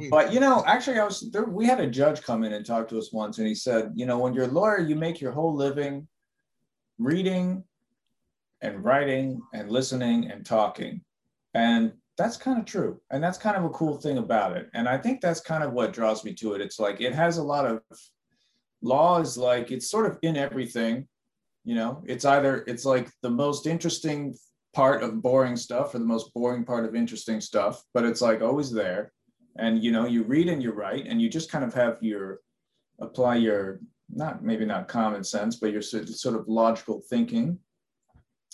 But 0.09 0.33
you 0.33 0.39
know, 0.39 0.63
actually, 0.65 0.99
I 0.99 1.05
was 1.05 1.29
there. 1.31 1.45
We 1.45 1.65
had 1.65 1.79
a 1.79 1.89
judge 1.89 2.21
come 2.21 2.43
in 2.43 2.53
and 2.53 2.65
talk 2.65 2.87
to 2.89 2.97
us 2.97 3.11
once, 3.11 3.37
and 3.37 3.47
he 3.47 3.55
said, 3.55 3.91
you 3.95 4.05
know, 4.05 4.19
when 4.19 4.33
you're 4.33 4.45
a 4.45 4.47
lawyer, 4.47 4.79
you 4.79 4.95
make 4.95 5.21
your 5.21 5.31
whole 5.31 5.55
living 5.55 6.07
reading 6.99 7.63
and 8.61 8.83
writing 8.83 9.41
and 9.53 9.69
listening 9.69 10.31
and 10.31 10.45
talking. 10.45 11.01
And 11.53 11.93
that's 12.17 12.37
kind 12.37 12.59
of 12.59 12.65
true. 12.65 12.99
And 13.11 13.23
that's 13.23 13.37
kind 13.37 13.57
of 13.57 13.65
a 13.65 13.69
cool 13.69 13.97
thing 13.97 14.17
about 14.17 14.55
it. 14.55 14.69
And 14.73 14.87
I 14.87 14.97
think 14.97 15.21
that's 15.21 15.41
kind 15.41 15.63
of 15.63 15.73
what 15.73 15.93
draws 15.93 16.23
me 16.23 16.33
to 16.35 16.53
it. 16.53 16.61
It's 16.61 16.79
like 16.79 17.01
it 17.01 17.13
has 17.13 17.37
a 17.37 17.43
lot 17.43 17.65
of 17.65 17.81
law 18.81 19.19
is 19.19 19.37
like 19.37 19.71
it's 19.71 19.89
sort 19.89 20.05
of 20.05 20.19
in 20.21 20.37
everything. 20.37 21.07
You 21.65 21.75
know, 21.75 22.03
it's 22.05 22.25
either 22.25 22.63
it's 22.67 22.85
like 22.85 23.09
the 23.21 23.29
most 23.29 23.67
interesting 23.67 24.35
part 24.73 25.03
of 25.03 25.21
boring 25.21 25.55
stuff 25.55 25.93
or 25.93 25.99
the 25.99 26.05
most 26.05 26.33
boring 26.33 26.65
part 26.65 26.85
of 26.85 26.95
interesting 26.95 27.39
stuff, 27.41 27.81
but 27.93 28.05
it's 28.05 28.21
like 28.21 28.41
always 28.41 28.71
there 28.71 29.11
and 29.57 29.83
you 29.83 29.91
know 29.91 30.05
you 30.05 30.23
read 30.23 30.49
and 30.49 30.61
you 30.61 30.71
write 30.71 31.05
and 31.07 31.21
you 31.21 31.29
just 31.29 31.51
kind 31.51 31.63
of 31.63 31.73
have 31.73 31.97
your 32.01 32.39
apply 32.99 33.35
your 33.35 33.79
not 34.09 34.43
maybe 34.43 34.65
not 34.65 34.87
common 34.87 35.23
sense 35.23 35.55
but 35.55 35.71
your 35.71 35.81
sort 35.81 36.35
of 36.35 36.47
logical 36.47 37.01
thinking. 37.09 37.57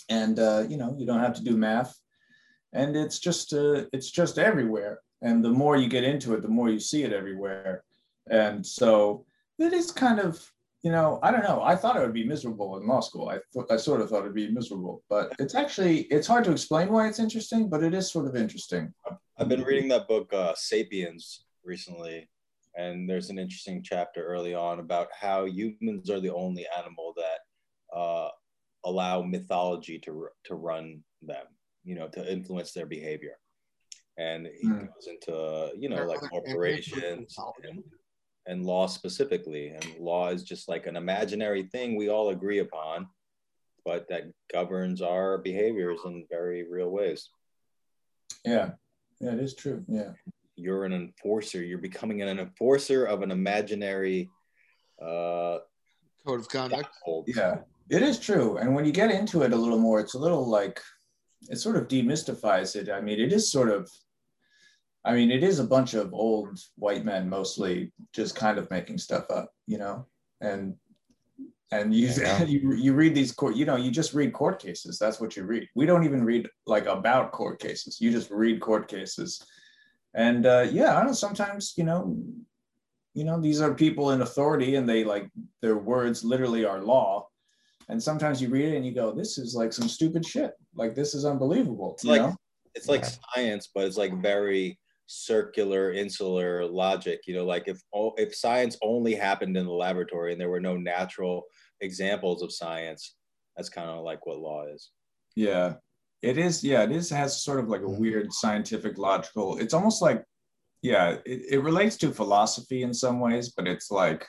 And 0.08 0.38
uh, 0.38 0.64
you 0.68 0.76
know 0.76 0.94
you 0.98 1.06
don't 1.06 1.20
have 1.20 1.34
to 1.34 1.44
do 1.44 1.56
math. 1.56 1.98
And 2.72 2.96
it's 2.96 3.18
just 3.18 3.52
uh, 3.52 3.84
it's 3.92 4.10
just 4.10 4.38
everywhere. 4.38 5.00
And 5.22 5.44
the 5.44 5.50
more 5.50 5.76
you 5.76 5.88
get 5.88 6.04
into 6.04 6.34
it 6.34 6.42
the 6.42 6.48
more 6.48 6.68
you 6.68 6.80
see 6.80 7.02
it 7.02 7.12
everywhere. 7.12 7.84
And 8.30 8.64
so 8.64 9.24
it 9.58 9.72
is 9.72 9.90
kind 9.90 10.20
of 10.20 10.50
you 10.82 10.90
know 10.90 11.18
i 11.22 11.30
don't 11.30 11.44
know 11.44 11.60
i 11.62 11.76
thought 11.76 11.96
i 11.96 12.00
would 12.00 12.14
be 12.14 12.24
miserable 12.24 12.78
in 12.78 12.86
law 12.86 13.00
school 13.00 13.28
i 13.28 13.38
th- 13.52 13.66
i 13.70 13.76
sort 13.76 14.00
of 14.00 14.08
thought 14.08 14.20
it'd 14.20 14.34
be 14.34 14.50
miserable 14.50 15.02
but 15.10 15.32
it's 15.38 15.54
actually 15.54 16.02
it's 16.04 16.26
hard 16.26 16.42
to 16.44 16.52
explain 16.52 16.88
why 16.90 17.06
it's 17.06 17.18
interesting 17.18 17.68
but 17.68 17.82
it 17.82 17.92
is 17.92 18.10
sort 18.10 18.26
of 18.26 18.34
interesting 18.34 18.92
I've 19.40 19.48
been 19.48 19.62
reading 19.62 19.88
that 19.88 20.06
book, 20.06 20.30
uh, 20.34 20.52
Sapiens, 20.54 21.46
recently, 21.64 22.28
and 22.76 23.08
there's 23.08 23.30
an 23.30 23.38
interesting 23.38 23.82
chapter 23.82 24.22
early 24.22 24.54
on 24.54 24.80
about 24.80 25.08
how 25.18 25.46
humans 25.46 26.10
are 26.10 26.20
the 26.20 26.34
only 26.34 26.66
animal 26.78 27.14
that 27.16 27.98
uh, 27.98 28.28
allow 28.84 29.22
mythology 29.22 29.98
to 30.00 30.28
to 30.44 30.56
run 30.56 31.02
them, 31.22 31.46
you 31.84 31.94
know, 31.94 32.06
to 32.08 32.30
influence 32.30 32.72
their 32.72 32.84
behavior. 32.84 33.38
And 34.18 34.46
he 34.60 34.68
mm. 34.68 34.80
goes 34.80 35.08
into, 35.08 35.70
you 35.74 35.88
know, 35.88 36.04
like 36.04 36.20
corporations 36.20 37.02
and, 37.02 37.26
and 38.50 38.66
law 38.66 38.86
specifically. 38.86 39.68
And 39.68 39.96
law 39.98 40.28
is 40.28 40.42
just 40.42 40.68
like 40.68 40.86
an 40.86 40.96
imaginary 40.96 41.62
thing 41.62 41.96
we 41.96 42.08
all 42.08 42.30
agree 42.30 42.58
upon, 42.58 43.08
but 43.84 44.08
that 44.08 44.24
governs 44.52 45.00
our 45.00 45.38
behaviors 45.38 46.00
in 46.04 46.26
very 46.28 46.68
real 46.68 46.90
ways. 46.90 47.30
Yeah, 48.44 48.70
yeah, 49.20 49.32
it 49.32 49.40
is 49.40 49.54
true. 49.54 49.84
Yeah. 49.88 50.12
You're 50.56 50.84
an 50.84 50.92
enforcer. 50.92 51.62
You're 51.62 51.78
becoming 51.78 52.22
an 52.22 52.38
enforcer 52.38 53.04
of 53.04 53.22
an 53.22 53.30
imaginary 53.30 54.28
uh, 55.00 55.58
code 56.26 56.40
of 56.40 56.48
conduct. 56.48 56.88
Yeah, 57.26 57.58
it 57.88 58.02
is 58.02 58.18
true. 58.18 58.58
And 58.58 58.74
when 58.74 58.84
you 58.84 58.92
get 58.92 59.10
into 59.10 59.42
it 59.42 59.52
a 59.52 59.56
little 59.56 59.78
more, 59.78 60.00
it's 60.00 60.14
a 60.14 60.18
little 60.18 60.46
like 60.46 60.80
it 61.48 61.56
sort 61.56 61.76
of 61.76 61.88
demystifies 61.88 62.76
it. 62.76 62.90
I 62.90 63.00
mean, 63.00 63.18
it 63.20 63.32
is 63.32 63.50
sort 63.50 63.70
of 63.70 63.88
I 65.04 65.14
mean, 65.14 65.30
it 65.30 65.42
is 65.42 65.58
a 65.58 65.64
bunch 65.64 65.94
of 65.94 66.12
old 66.12 66.58
white 66.76 67.04
men 67.04 67.28
mostly 67.28 67.92
just 68.12 68.36
kind 68.36 68.58
of 68.58 68.70
making 68.70 68.98
stuff 68.98 69.24
up, 69.30 69.50
you 69.66 69.78
know, 69.78 70.06
and 70.40 70.74
and 71.72 71.94
you 71.94 72.08
yeah. 72.08 72.42
you 72.44 72.74
you 72.74 72.94
read 72.94 73.14
these 73.14 73.32
court 73.32 73.56
you 73.56 73.64
know 73.64 73.76
you 73.76 73.90
just 73.90 74.14
read 74.14 74.32
court 74.32 74.60
cases. 74.60 74.98
That's 74.98 75.20
what 75.20 75.36
you 75.36 75.44
read. 75.44 75.68
We 75.74 75.86
don't 75.86 76.04
even 76.04 76.24
read 76.24 76.48
like 76.66 76.86
about 76.86 77.32
court 77.32 77.60
cases. 77.60 78.00
You 78.00 78.10
just 78.10 78.30
read 78.30 78.60
court 78.60 78.88
cases. 78.88 79.42
And 80.14 80.44
uh, 80.44 80.66
yeah 80.70 80.94
i 80.94 80.98
don't 80.98 81.06
know 81.06 81.12
sometimes 81.12 81.74
you 81.76 81.84
know 81.84 82.16
you 83.14 83.22
know 83.22 83.40
these 83.40 83.60
are 83.60 83.72
people 83.72 84.10
in 84.10 84.22
authority 84.22 84.74
and 84.74 84.88
they 84.88 85.04
like 85.04 85.30
their 85.62 85.76
words 85.76 86.24
literally 86.24 86.64
are 86.64 86.82
law. 86.82 87.26
And 87.88 88.00
sometimes 88.00 88.40
you 88.40 88.48
read 88.48 88.72
it 88.72 88.76
and 88.76 88.86
you 88.86 88.92
go 88.92 89.12
this 89.12 89.38
is 89.38 89.54
like 89.54 89.72
some 89.72 89.88
stupid 89.88 90.26
shit. 90.26 90.52
Like 90.74 90.94
this 90.94 91.14
is 91.14 91.24
unbelievable 91.24 91.94
it's 91.94 92.04
like 92.04 92.22
know? 92.22 92.36
it's 92.74 92.88
like 92.88 93.02
yeah. 93.02 93.10
science 93.34 93.68
but 93.74 93.84
it's 93.84 93.96
like 93.96 94.20
very 94.20 94.78
circular 95.12 95.92
insular 95.92 96.64
logic 96.64 97.22
you 97.26 97.34
know 97.34 97.44
like 97.44 97.66
if 97.66 97.82
all 97.90 98.14
if 98.16 98.32
science 98.32 98.76
only 98.80 99.12
happened 99.12 99.56
in 99.56 99.66
the 99.66 99.72
laboratory 99.72 100.30
and 100.30 100.40
there 100.40 100.48
were 100.48 100.60
no 100.60 100.76
natural 100.76 101.42
examples 101.80 102.42
of 102.42 102.52
science 102.52 103.16
that's 103.56 103.68
kind 103.68 103.90
of 103.90 104.04
like 104.04 104.24
what 104.24 104.38
law 104.38 104.64
is 104.72 104.90
yeah 105.34 105.74
it 106.22 106.38
is 106.38 106.62
yeah 106.62 106.84
it 106.84 106.92
is 106.92 107.10
has 107.10 107.42
sort 107.42 107.58
of 107.58 107.68
like 107.68 107.80
a 107.80 107.84
mm-hmm. 107.84 108.00
weird 108.00 108.32
scientific 108.32 108.98
logical 108.98 109.58
it's 109.58 109.74
almost 109.74 110.00
like 110.00 110.22
yeah 110.80 111.16
it, 111.26 111.42
it 111.54 111.62
relates 111.64 111.96
to 111.96 112.12
philosophy 112.12 112.84
in 112.84 112.94
some 112.94 113.18
ways 113.18 113.52
but 113.56 113.66
it's 113.66 113.90
like 113.90 114.24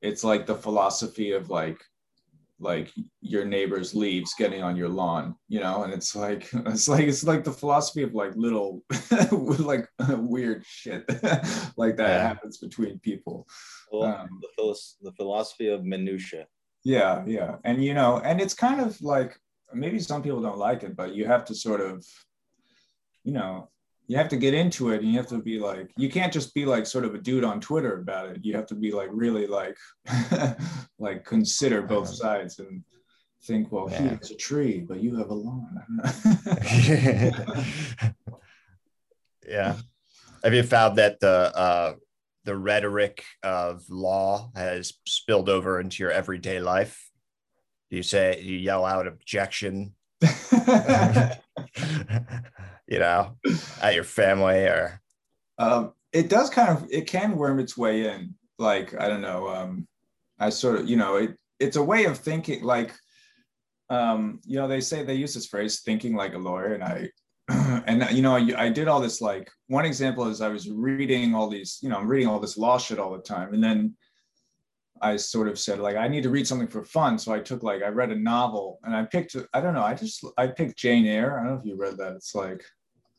it's 0.00 0.22
like 0.22 0.46
the 0.46 0.54
philosophy 0.54 1.32
of 1.32 1.50
like 1.50 1.82
like 2.60 2.92
your 3.20 3.44
neighbor's 3.44 3.94
leaves 3.94 4.34
getting 4.36 4.62
on 4.62 4.76
your 4.76 4.88
lawn 4.88 5.34
you 5.48 5.60
know? 5.60 5.82
And 5.84 5.92
it's 5.92 6.16
like 6.16 6.48
it's 6.52 6.88
like 6.88 7.06
it's 7.06 7.24
like 7.24 7.44
the 7.44 7.52
philosophy 7.52 8.02
of 8.02 8.14
like 8.14 8.32
little 8.36 8.82
like 9.30 9.88
weird 10.10 10.64
shit 10.66 11.04
like 11.76 11.96
that 11.96 12.08
yeah. 12.08 12.28
happens 12.28 12.58
between 12.58 12.98
people. 13.00 13.46
Well, 13.92 14.04
um, 14.04 14.28
the, 14.56 14.76
the 15.02 15.12
philosophy 15.12 15.68
of 15.68 15.84
minutia 15.84 16.46
yeah 16.84 17.24
yeah. 17.26 17.56
And 17.64 17.84
you 17.84 17.94
know 17.94 18.20
and 18.24 18.40
it's 18.40 18.54
kind 18.54 18.80
of 18.80 19.00
like 19.02 19.38
maybe 19.74 19.98
some 19.98 20.22
people 20.22 20.40
don't 20.40 20.58
like 20.58 20.82
it 20.82 20.96
but 20.96 21.14
you 21.14 21.26
have 21.26 21.44
to 21.46 21.54
sort 21.54 21.80
of 21.80 22.04
you 23.24 23.32
know 23.32 23.68
you 24.08 24.16
have 24.16 24.28
to 24.28 24.36
get 24.36 24.54
into 24.54 24.90
it 24.90 25.02
and 25.02 25.12
you 25.12 25.18
have 25.18 25.28
to 25.28 25.38
be 25.38 25.58
like 25.58 25.90
you 25.96 26.08
can't 26.08 26.32
just 26.32 26.54
be 26.54 26.64
like 26.64 26.86
sort 26.86 27.04
of 27.04 27.14
a 27.14 27.18
dude 27.18 27.44
on 27.44 27.60
twitter 27.60 28.00
about 28.00 28.30
it. 28.30 28.44
You 28.44 28.56
have 28.56 28.66
to 28.66 28.74
be 28.74 28.90
like 28.90 29.10
really 29.12 29.46
like 29.46 29.76
like 30.98 31.24
consider 31.24 31.82
both 31.82 32.08
sides 32.08 32.58
and 32.58 32.82
think 33.44 33.70
well 33.70 33.88
yeah. 33.90 34.02
he 34.02 34.08
has 34.08 34.30
a 34.32 34.34
tree 34.34 34.80
but 34.80 35.00
you 35.00 35.16
have 35.16 35.30
a 35.30 35.34
lawn. 35.34 35.82
Yeah. 39.48 39.76
Have 40.44 40.52
you 40.52 40.62
found 40.62 40.98
that 40.98 41.20
the 41.20 41.56
uh 41.56 41.94
the 42.44 42.54
rhetoric 42.56 43.24
of 43.42 43.82
law 43.88 44.50
has 44.54 44.92
spilled 45.06 45.48
over 45.48 45.80
into 45.80 46.02
your 46.02 46.12
everyday 46.12 46.60
life? 46.60 47.10
Do 47.90 47.96
you 47.96 48.02
say 48.02 48.42
you 48.42 48.56
yell 48.58 48.84
out 48.84 49.06
objection 49.06 49.94
you 52.88 52.98
know, 52.98 53.36
at 53.82 53.94
your 53.94 54.04
family 54.04 54.64
or? 54.64 55.00
Um, 55.58 55.92
it 56.12 56.28
does 56.28 56.50
kind 56.50 56.70
of, 56.70 56.86
it 56.90 57.06
can 57.06 57.36
worm 57.36 57.60
its 57.60 57.76
way 57.76 58.08
in. 58.08 58.34
Like, 58.58 58.98
I 59.00 59.08
don't 59.08 59.20
know. 59.20 59.48
Um, 59.48 59.86
I 60.38 60.50
sort 60.50 60.80
of, 60.80 60.88
you 60.88 60.96
know, 60.96 61.16
it, 61.16 61.36
it's 61.60 61.76
a 61.76 61.82
way 61.82 62.04
of 62.06 62.18
thinking 62.18 62.62
like, 62.62 62.92
um, 63.90 64.40
you 64.44 64.58
know, 64.58 64.68
they 64.68 64.80
say 64.80 65.02
they 65.02 65.14
use 65.14 65.34
this 65.34 65.46
phrase 65.46 65.80
thinking 65.80 66.14
like 66.14 66.34
a 66.34 66.38
lawyer. 66.38 66.74
And 66.74 66.82
I, 66.82 67.08
and 67.86 68.06
you 68.10 68.22
know, 68.22 68.34
I, 68.34 68.66
I 68.66 68.68
did 68.70 68.88
all 68.88 69.00
this, 69.00 69.20
like 69.20 69.50
one 69.66 69.84
example 69.84 70.26
is 70.28 70.40
I 70.40 70.48
was 70.48 70.70
reading 70.70 71.34
all 71.34 71.48
these, 71.48 71.78
you 71.82 71.88
know, 71.88 71.98
I'm 71.98 72.08
reading 72.08 72.28
all 72.28 72.40
this 72.40 72.58
law 72.58 72.78
shit 72.78 72.98
all 72.98 73.12
the 73.12 73.22
time. 73.22 73.54
And 73.54 73.62
then 73.62 73.94
I 75.00 75.16
sort 75.16 75.48
of 75.48 75.58
said 75.58 75.78
like 75.78 75.96
I 75.96 76.08
need 76.08 76.22
to 76.24 76.30
read 76.30 76.46
something 76.46 76.68
for 76.68 76.84
fun, 76.84 77.18
so 77.18 77.32
I 77.32 77.40
took 77.40 77.62
like 77.62 77.82
I 77.82 77.88
read 77.88 78.10
a 78.10 78.16
novel 78.16 78.80
and 78.82 78.94
I 78.94 79.04
picked 79.04 79.36
I 79.52 79.60
don't 79.60 79.74
know 79.74 79.82
I 79.82 79.94
just 79.94 80.24
I 80.36 80.48
picked 80.48 80.76
Jane 80.76 81.06
Eyre. 81.06 81.38
I 81.38 81.44
don't 81.44 81.54
know 81.54 81.60
if 81.60 81.66
you 81.66 81.76
read 81.76 81.96
that. 81.98 82.14
It's 82.14 82.34
like 82.34 82.64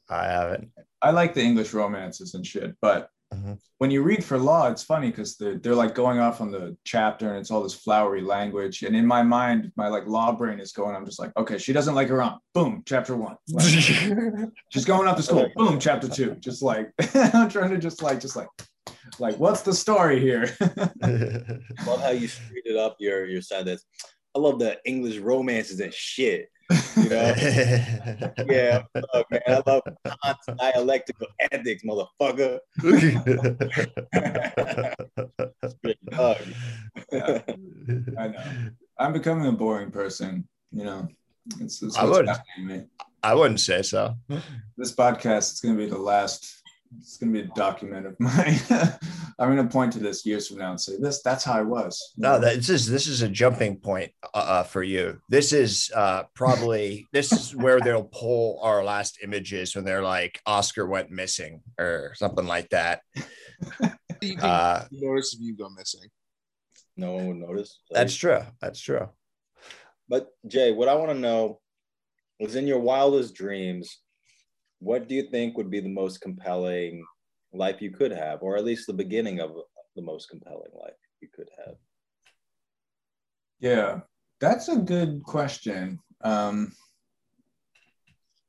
I 0.09 0.25
haven't. 0.25 0.71
I 1.01 1.11
like 1.11 1.33
the 1.33 1.41
English 1.41 1.73
romances 1.73 2.33
and 2.33 2.45
shit, 2.45 2.75
but 2.81 3.09
mm-hmm. 3.33 3.53
when 3.77 3.91
you 3.91 4.01
read 4.01 4.23
for 4.23 4.37
law, 4.37 4.69
it's 4.69 4.83
funny 4.83 5.09
because 5.09 5.37
they're 5.37 5.57
they're 5.57 5.75
like 5.75 5.95
going 5.95 6.19
off 6.19 6.41
on 6.41 6.51
the 6.51 6.75
chapter 6.83 7.29
and 7.29 7.37
it's 7.37 7.51
all 7.51 7.63
this 7.63 7.75
flowery 7.75 8.21
language. 8.21 8.81
And 8.83 8.95
in 8.95 9.05
my 9.05 9.23
mind, 9.23 9.71
my 9.75 9.87
like 9.87 10.07
law 10.07 10.31
brain 10.31 10.59
is 10.59 10.71
going. 10.71 10.95
I'm 10.95 11.05
just 11.05 11.19
like, 11.19 11.31
okay, 11.37 11.57
she 11.57 11.73
doesn't 11.73 11.95
like 11.95 12.09
her 12.09 12.21
aunt. 12.21 12.41
Boom, 12.53 12.83
chapter 12.85 13.15
one. 13.15 13.37
Like, 13.49 13.65
she's 14.69 14.85
going 14.85 15.07
off 15.07 15.17
to 15.17 15.23
school. 15.23 15.49
Boom, 15.55 15.79
chapter 15.79 16.09
two. 16.09 16.35
Just 16.39 16.61
like 16.61 16.91
I'm 17.15 17.49
trying 17.49 17.69
to 17.71 17.77
just 17.77 18.01
like 18.01 18.19
just 18.19 18.35
like 18.35 18.47
like 19.19 19.37
what's 19.37 19.61
the 19.61 19.73
story 19.73 20.19
here? 20.19 20.55
love 21.85 22.01
how 22.01 22.09
you 22.09 22.27
treated 22.27 22.77
up 22.77 22.97
your 22.99 23.25
your 23.25 23.41
sentence. 23.41 23.85
I 24.35 24.39
love 24.39 24.59
the 24.59 24.77
English 24.85 25.17
romances 25.17 25.79
and 25.79 25.93
shit. 25.93 26.49
You 26.69 27.09
know? 27.09 27.33
yeah, 28.47 28.83
look, 28.95 29.31
man, 29.31 29.41
I 29.47 29.63
love 29.65 29.81
dialectical 30.57 31.27
ethics, 31.51 31.83
motherfucker. 31.83 32.59
yeah, 37.11 37.41
I 38.19 38.27
know. 38.27 38.43
I'm 38.99 39.13
becoming 39.13 39.47
a 39.47 39.51
boring 39.51 39.91
person. 39.91 40.47
You 40.71 40.83
know, 40.83 41.07
it's, 41.59 41.81
it's 41.81 41.97
I 41.97 42.05
would. 42.05 42.29
I 43.23 43.33
wouldn't 43.33 43.59
say 43.59 43.81
so. 43.81 44.15
This 44.77 44.95
podcast 44.95 45.53
is 45.53 45.59
going 45.61 45.75
to 45.75 45.83
be 45.83 45.89
the 45.89 45.97
last 45.97 46.58
It's 46.97 47.17
gonna 47.17 47.31
be 47.31 47.41
a 47.41 47.47
document 47.55 48.07
of 48.07 48.19
my. 48.19 48.59
I'm 49.39 49.49
gonna 49.55 49.67
point 49.69 49.93
to 49.93 49.99
this 49.99 50.25
years 50.25 50.47
from 50.47 50.57
now 50.57 50.71
and 50.71 50.81
say 50.81 50.93
this. 50.99 51.21
That's 51.21 51.43
how 51.43 51.53
I 51.53 51.61
was. 51.61 52.13
No, 52.17 52.39
this 52.39 52.67
is 52.69 52.87
this 52.89 53.05
is 53.07 53.21
a 53.21 53.29
jumping 53.29 53.77
point 53.77 54.11
uh, 54.33 54.37
uh, 54.37 54.63
for 54.63 54.81
you. 54.81 55.19
This 55.29 55.53
is 55.53 55.91
uh, 55.95 56.23
probably 56.33 57.07
this 57.13 57.31
is 57.31 57.55
where 57.55 57.79
they'll 57.79 58.03
pull 58.11 58.59
our 58.63 58.83
last 58.83 59.19
images 59.23 59.75
when 59.75 59.85
they're 59.85 60.01
like 60.01 60.41
Oscar 60.47 60.87
went 60.87 61.11
missing 61.11 61.61
or 61.79 62.13
something 62.15 62.45
like 62.47 62.69
that. 62.69 63.01
You 64.21 64.37
Uh, 64.37 64.83
notice 64.91 65.33
if 65.33 65.39
you 65.39 65.55
go 65.55 65.69
missing. 65.69 66.09
No 66.97 67.13
one 67.13 67.27
would 67.27 67.37
notice. 67.37 67.79
that's 67.89 68.13
true. 68.15 68.41
That's 68.59 68.81
true. 68.81 69.07
But 70.09 70.27
Jay, 70.45 70.73
what 70.73 70.89
I 70.89 70.95
want 70.95 71.11
to 71.11 71.17
know 71.17 71.61
is 72.37 72.55
in 72.57 72.67
your 72.67 72.79
wildest 72.79 73.33
dreams, 73.35 73.99
what 74.79 75.07
do 75.07 75.15
you 75.15 75.23
think 75.23 75.57
would 75.57 75.69
be 75.69 75.79
the 75.79 75.89
most 75.89 76.21
compelling 76.21 77.05
life 77.53 77.81
you 77.81 77.91
could 77.91 78.11
have, 78.11 78.41
or 78.41 78.57
at 78.57 78.65
least 78.65 78.87
the 78.87 78.93
beginning 78.93 79.39
of 79.39 79.51
the 79.95 80.01
most 80.01 80.29
compelling 80.29 80.71
life 80.79 80.93
you 81.21 81.27
could 81.33 81.49
have? 81.65 81.75
Yeah, 83.59 83.99
that's 84.39 84.69
a 84.69 84.77
good 84.77 85.21
question. 85.23 85.99
Um, 86.21 86.71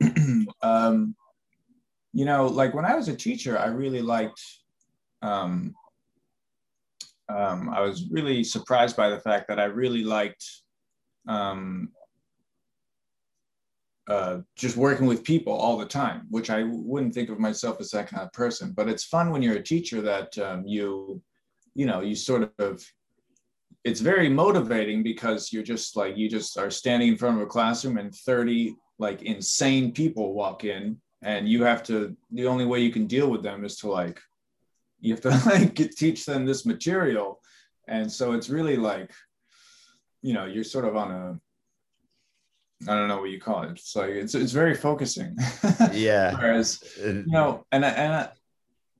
um, 0.62 1.14
you 2.12 2.24
know, 2.24 2.46
like 2.46 2.74
when 2.74 2.84
I 2.84 2.94
was 2.94 3.08
a 3.08 3.16
teacher, 3.16 3.58
I 3.58 3.66
really 3.66 4.02
liked. 4.02 4.40
Um, 5.22 5.74
um, 7.28 7.68
I 7.70 7.80
was 7.80 8.08
really 8.10 8.42
surprised 8.42 8.96
by 8.96 9.08
the 9.08 9.20
fact 9.20 9.46
that 9.48 9.60
I 9.60 9.64
really 9.64 10.02
liked 10.02 10.44
um, 11.28 11.90
uh, 14.10 14.40
just 14.56 14.76
working 14.76 15.06
with 15.06 15.22
people 15.22 15.52
all 15.52 15.78
the 15.78 15.86
time, 15.86 16.26
which 16.30 16.50
I 16.50 16.64
wouldn't 16.64 17.14
think 17.14 17.30
of 17.30 17.38
myself 17.38 17.80
as 17.80 17.90
that 17.92 18.08
kind 18.08 18.24
of 18.24 18.32
person. 18.32 18.72
But 18.72 18.88
it's 18.88 19.04
fun 19.04 19.30
when 19.30 19.40
you're 19.40 19.58
a 19.58 19.62
teacher 19.62 20.02
that 20.02 20.36
um, 20.38 20.66
you, 20.66 21.22
you 21.74 21.86
know, 21.86 22.00
you 22.00 22.16
sort 22.16 22.52
of 22.58 22.84
it's 23.84 24.00
very 24.00 24.28
motivating 24.28 25.04
because 25.04 25.52
you're 25.52 25.62
just 25.62 25.96
like 25.96 26.16
you 26.16 26.28
just 26.28 26.58
are 26.58 26.70
standing 26.70 27.08
in 27.08 27.16
front 27.16 27.36
of 27.36 27.42
a 27.42 27.46
classroom 27.46 27.98
and 27.98 28.12
30 28.12 28.74
like 28.98 29.22
insane 29.22 29.92
people 29.92 30.34
walk 30.34 30.64
in 30.64 31.00
and 31.22 31.48
you 31.48 31.62
have 31.62 31.82
to 31.84 32.14
the 32.32 32.46
only 32.46 32.66
way 32.66 32.80
you 32.80 32.90
can 32.90 33.06
deal 33.06 33.30
with 33.30 33.42
them 33.42 33.64
is 33.64 33.76
to 33.76 33.88
like 33.88 34.20
you 34.98 35.14
have 35.14 35.22
to 35.22 35.30
like 35.46 35.74
teach 35.96 36.26
them 36.26 36.44
this 36.44 36.66
material 36.66 37.40
and 37.88 38.10
so 38.10 38.32
it's 38.32 38.50
really 38.50 38.76
like 38.76 39.12
you 40.20 40.34
know 40.34 40.44
you're 40.44 40.64
sort 40.64 40.84
of 40.84 40.96
on 40.96 41.10
a 41.10 41.40
i 42.88 42.94
don't 42.94 43.08
know 43.08 43.18
what 43.18 43.30
you 43.30 43.40
call 43.40 43.62
it 43.62 43.70
it's 43.72 43.94
like 43.96 44.10
it's, 44.10 44.34
it's 44.34 44.52
very 44.52 44.74
focusing 44.74 45.36
Yeah. 45.92 46.34
whereas 46.38 46.82
Uh, 47.02 47.06
you 47.08 47.24
know 47.26 47.66
and 47.72 47.84
I, 47.84 47.88
and 47.90 48.12
I, 48.14 48.28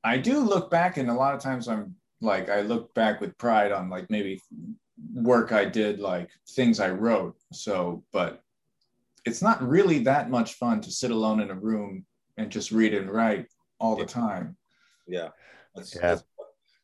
I 0.05 0.19
do 0.19 0.41
look 0.41 0.71
back 0.71 0.97
and 0.99 1.09
a 1.11 1.15
lot 1.15 1.35
of 1.35 1.41
times 1.41 1.67
i'm 1.69 1.95
like 2.21 2.49
i 2.51 2.61
look 2.61 2.93
back 2.95 3.21
with 3.21 3.37
pride 3.39 3.73
on 3.73 3.89
like 3.89 4.11
maybe 4.11 4.41
work 5.15 5.53
i 5.53 5.65
did 5.65 5.99
like 6.01 6.29
things 6.51 6.79
i 6.81 6.91
wrote 6.91 7.37
so 7.53 8.05
but 8.13 8.43
it's 9.25 9.43
not 9.43 9.63
really 9.67 10.01
that 10.01 10.31
much 10.31 10.55
fun 10.55 10.81
to 10.83 10.91
sit 10.91 11.11
alone 11.11 11.41
in 11.41 11.51
a 11.51 11.55
room 11.55 12.05
and 12.37 12.51
just 12.51 12.71
read 12.71 12.95
and 12.95 13.11
write 13.11 13.47
all 13.79 13.97
the 13.97 14.05
time 14.07 14.57
Yeah. 15.07 15.29
That's, 15.75 15.95
Yeah. 15.95 16.01
That's, 16.03 16.25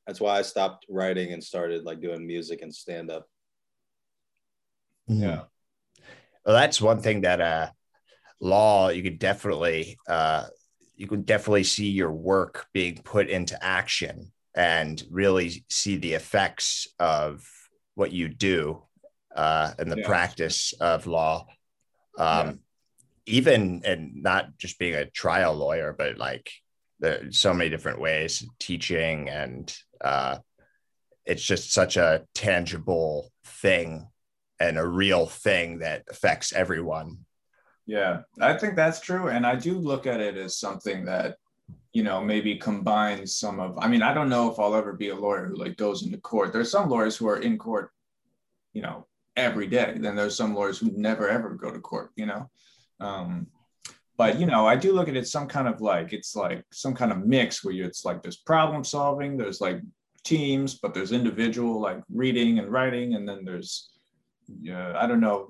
that's 0.06 0.20
why 0.20 0.38
I 0.38 0.42
stopped 0.42 0.86
writing 0.88 1.32
and 1.32 1.42
started 1.42 1.84
like 1.84 2.00
doing 2.00 2.26
music 2.26 2.62
and 2.62 2.72
stand 2.74 3.10
up. 3.10 3.26
yeah 5.08 5.42
Well, 6.46 6.54
that's 6.54 6.80
one 6.80 7.00
thing 7.00 7.22
that 7.22 7.40
uh, 7.40 7.70
law 8.40 8.88
you 8.90 9.02
could 9.02 9.18
definitely 9.18 9.98
uh, 10.08 10.46
you 10.94 11.08
could 11.08 11.26
definitely 11.26 11.64
see 11.64 11.90
your 11.90 12.12
work 12.12 12.66
being 12.72 13.02
put 13.02 13.28
into 13.28 13.62
action 13.62 14.32
and 14.54 15.02
really 15.10 15.64
see 15.68 15.96
the 15.96 16.14
effects 16.14 16.88
of 16.98 17.44
what 17.96 18.12
you 18.12 18.28
do 18.28 18.82
uh, 19.34 19.72
and 19.78 19.90
the 19.90 19.96
Yeah. 19.96 20.06
practice 20.06 20.72
of 20.80 21.06
law. 21.06 21.46
Um, 22.16 22.60
Even 23.26 23.82
and 23.84 24.22
not 24.22 24.56
just 24.56 24.78
being 24.78 24.94
a 24.94 25.10
trial 25.10 25.54
lawyer, 25.54 25.92
but 25.98 26.16
like 26.16 26.48
so 27.30 27.52
many 27.52 27.68
different 27.68 28.00
ways 28.00 28.46
teaching 28.60 29.28
and 29.28 29.76
uh, 30.00 30.38
it's 31.26 31.42
just 31.42 31.72
such 31.72 31.96
a 31.96 32.24
tangible 32.34 33.32
thing 33.44 34.06
and 34.60 34.78
a 34.78 34.86
real 34.86 35.26
thing 35.26 35.78
that 35.80 36.04
affects 36.08 36.52
everyone. 36.52 37.18
Yeah, 37.86 38.22
I 38.40 38.54
think 38.54 38.74
that's 38.74 39.00
true. 39.00 39.28
And 39.28 39.46
I 39.46 39.54
do 39.54 39.78
look 39.78 40.06
at 40.06 40.20
it 40.20 40.36
as 40.36 40.58
something 40.58 41.04
that, 41.04 41.36
you 41.92 42.02
know, 42.02 42.20
maybe 42.22 42.56
combines 42.56 43.36
some 43.36 43.60
of, 43.60 43.78
I 43.78 43.88
mean, 43.88 44.02
I 44.02 44.12
don't 44.12 44.28
know 44.28 44.50
if 44.50 44.58
I'll 44.58 44.74
ever 44.74 44.92
be 44.92 45.10
a 45.10 45.16
lawyer 45.16 45.46
who 45.46 45.56
like 45.56 45.76
goes 45.76 46.04
into 46.04 46.18
court. 46.18 46.52
There's 46.52 46.70
some 46.70 46.90
lawyers 46.90 47.16
who 47.16 47.28
are 47.28 47.38
in 47.38 47.58
court, 47.58 47.90
you 48.72 48.82
know, 48.82 49.06
every 49.36 49.66
day. 49.66 49.96
Then 49.98 50.16
there's 50.16 50.36
some 50.36 50.54
lawyers 50.54 50.78
who 50.78 50.90
never 50.96 51.28
ever 51.28 51.50
go 51.50 51.70
to 51.70 51.78
court, 51.78 52.10
you 52.16 52.26
know. 52.26 52.50
Um, 52.98 53.46
but 54.16 54.40
you 54.40 54.46
know, 54.46 54.66
I 54.66 54.76
do 54.76 54.92
look 54.92 55.08
at 55.08 55.16
it 55.16 55.28
some 55.28 55.46
kind 55.46 55.68
of 55.68 55.80
like 55.80 56.12
it's 56.12 56.34
like 56.34 56.64
some 56.72 56.94
kind 56.94 57.12
of 57.12 57.26
mix 57.26 57.62
where 57.62 57.74
it's 57.74 58.04
like 58.04 58.22
there's 58.22 58.38
problem 58.38 58.82
solving, 58.82 59.36
there's 59.36 59.60
like 59.60 59.80
teams, 60.24 60.74
but 60.74 60.94
there's 60.94 61.12
individual 61.12 61.80
like 61.80 62.02
reading 62.12 62.58
and 62.58 62.72
writing, 62.72 63.14
and 63.14 63.28
then 63.28 63.44
there's 63.44 63.90
yeah, 64.48 64.92
I 64.96 65.06
don't 65.06 65.20
know. 65.20 65.48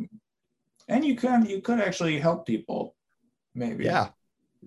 And 0.89 1.05
you 1.05 1.17
can 1.17 1.47
you 1.47 1.61
could 1.61 1.81
actually 1.81 2.19
help 2.19 2.47
people, 2.47 2.95
maybe. 3.55 3.85
Yeah. 3.85 4.09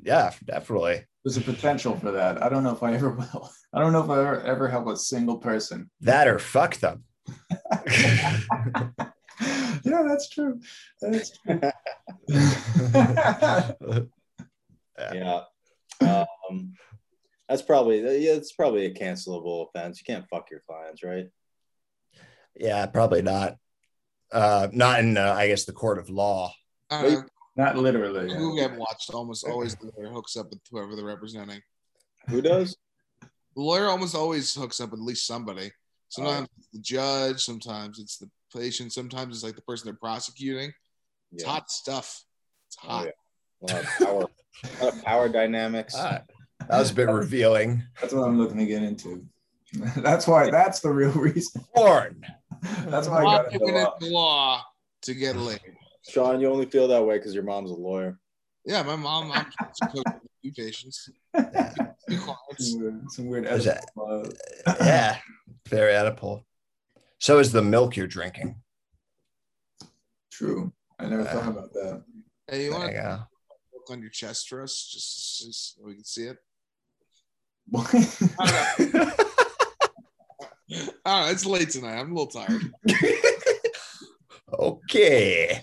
Yeah, 0.01 0.31
definitely. 0.45 1.05
There's 1.23 1.37
a 1.37 1.41
potential 1.41 1.95
for 1.97 2.11
that. 2.11 2.41
I 2.41 2.49
don't 2.49 2.63
know 2.63 2.71
if 2.71 2.83
I 2.83 2.93
ever 2.93 3.09
will. 3.09 3.51
I 3.73 3.79
don't 3.79 3.91
know 3.91 4.03
if 4.03 4.09
I 4.09 4.19
ever, 4.19 4.41
ever 4.41 4.67
help 4.67 4.87
a 4.87 4.97
single 4.97 5.37
person. 5.37 5.89
That 6.01 6.27
or 6.27 6.39
fuck 6.39 6.77
them. 6.77 7.03
yeah, 7.87 8.41
that's 9.83 10.29
true. 10.29 10.59
That's 11.01 11.37
true. 11.37 11.61
Yeah. 15.13 15.43
Um, 16.01 16.73
that's 17.47 17.61
probably 17.61 18.01
yeah, 18.01 18.33
it's 18.33 18.51
probably 18.51 18.85
a 18.85 18.93
cancelable 18.93 19.67
offense. 19.67 19.99
You 19.99 20.05
can't 20.05 20.27
fuck 20.29 20.51
your 20.51 20.61
clients, 20.67 21.03
right? 21.03 21.27
yeah, 22.55 22.85
probably 22.87 23.21
not. 23.21 23.55
Uh, 24.31 24.67
not 24.71 24.99
in, 24.99 25.17
uh, 25.17 25.33
I 25.33 25.47
guess, 25.47 25.65
the 25.65 25.71
court 25.73 25.97
of 25.97 26.09
law. 26.09 26.53
Uh, 26.89 27.21
Not 27.55 27.77
literally. 27.77 28.31
Who 28.33 28.39
movie 28.55 28.63
I've 28.63 28.77
watched 28.77 29.09
almost 29.13 29.45
always 29.47 29.75
the 29.75 29.91
lawyer 29.97 30.11
hooks 30.11 30.37
up 30.37 30.49
with 30.49 30.59
whoever 30.71 30.95
they're 30.95 31.05
representing. 31.05 31.61
Who 32.29 32.41
does? 32.41 32.77
The 33.21 33.27
lawyer 33.61 33.87
almost 33.87 34.15
always 34.15 34.53
hooks 34.53 34.79
up 34.79 34.91
with 34.91 34.99
at 34.99 35.05
least 35.05 35.25
somebody. 35.27 35.71
Sometimes 36.09 36.47
it's 36.57 36.67
the 36.73 36.79
judge, 36.79 37.41
sometimes 37.43 37.99
it's 37.99 38.17
the 38.17 38.29
patient, 38.55 38.93
sometimes 38.93 39.35
it's 39.35 39.43
like 39.43 39.55
the 39.55 39.61
person 39.63 39.85
they're 39.85 39.93
prosecuting. 39.99 40.71
It's 41.33 41.43
Yeah. 41.43 41.49
hot 41.51 41.69
stuff. 41.71 42.23
It's 42.67 42.77
Oh, 42.83 42.87
hot. 42.87 43.05
yeah. 43.07 43.11
A 43.61 43.65
lot 43.73 43.83
of 43.83 43.89
power, 43.97 44.25
a 44.79 44.83
lot 44.85 44.93
of 44.95 45.03
power 45.03 45.29
dynamics. 45.29 45.93
That 45.95 46.25
was 46.69 46.91
a 46.91 46.93
bit 46.95 47.09
revealing. 47.09 47.83
That's 47.99 48.13
what 48.13 48.27
I'm 48.27 48.37
looking 48.37 48.57
to 48.57 48.65
get 48.65 48.83
into. 48.83 49.25
That's 49.97 50.27
why. 50.27 50.49
That's 50.49 50.79
the 50.79 50.89
real 50.89 51.11
reason. 51.11 51.63
Porn. 51.75 52.25
That's 52.87 53.07
why 53.07 53.19
I 53.19 53.23
Not 53.23 53.51
got 53.51 53.59
doing 53.59 53.69
into 53.75 53.79
it 53.79 53.83
law. 53.83 53.97
in 54.01 54.11
law 54.11 54.63
to 55.03 55.13
get 55.13 55.35
laid. 55.47 55.59
Sean, 56.09 56.39
you 56.41 56.49
only 56.49 56.65
feel 56.65 56.87
that 56.87 57.03
way 57.05 57.17
because 57.17 57.33
your 57.33 57.43
mom's 57.43 57.71
a 57.71 57.75
lawyer. 57.75 58.19
Yeah, 58.65 58.83
my 58.83 58.95
mom, 58.95 59.31
I'm 59.31 59.45
supposed 59.73 60.05
to 60.05 60.21
few 60.41 60.51
patients, 60.53 61.09
Yeah. 61.35 61.73
few. 62.09 62.17
Some 62.57 62.81
weird, 62.81 63.11
some 63.11 63.27
weird 63.27 63.45
Is 63.47 63.65
that- 63.65 63.85
uh, 63.99 64.29
yeah, 64.81 65.17
very 65.67 65.93
edible. 65.93 66.45
So 67.19 67.39
is 67.39 67.51
the 67.51 67.61
milk 67.61 67.95
you're 67.97 68.07
drinking. 68.07 68.55
True. 70.31 70.71
I 70.97 71.05
never 71.07 71.23
thought 71.25 71.47
about 71.49 71.73
that. 71.73 72.03
Hey, 72.49 72.65
you 72.65 72.71
want 72.71 72.83
There 72.85 72.95
you 72.95 73.01
to 73.01 73.07
go. 73.07 73.23
look 73.73 73.89
on 73.91 74.01
your 74.01 74.09
chest 74.09 74.47
for 74.49 74.61
us, 74.63 74.89
just, 74.91 75.39
just 75.45 75.75
so 75.75 75.81
we 75.85 75.95
can 75.95 76.03
see 76.05 76.23
it? 76.27 76.37
I 78.39 79.25
don't. 80.69 81.31
It's 81.31 81.45
late 81.45 81.69
tonight. 81.69 81.99
I'm 81.99 82.11
a 82.11 82.15
little 82.15 82.27
tired. 82.27 82.61
okay. 84.59 85.61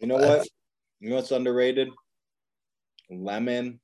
You 0.00 0.06
know 0.06 0.16
what? 0.16 0.48
You 1.00 1.10
know 1.10 1.16
what's 1.16 1.30
underrated? 1.30 1.90
Lemon, 3.10 3.80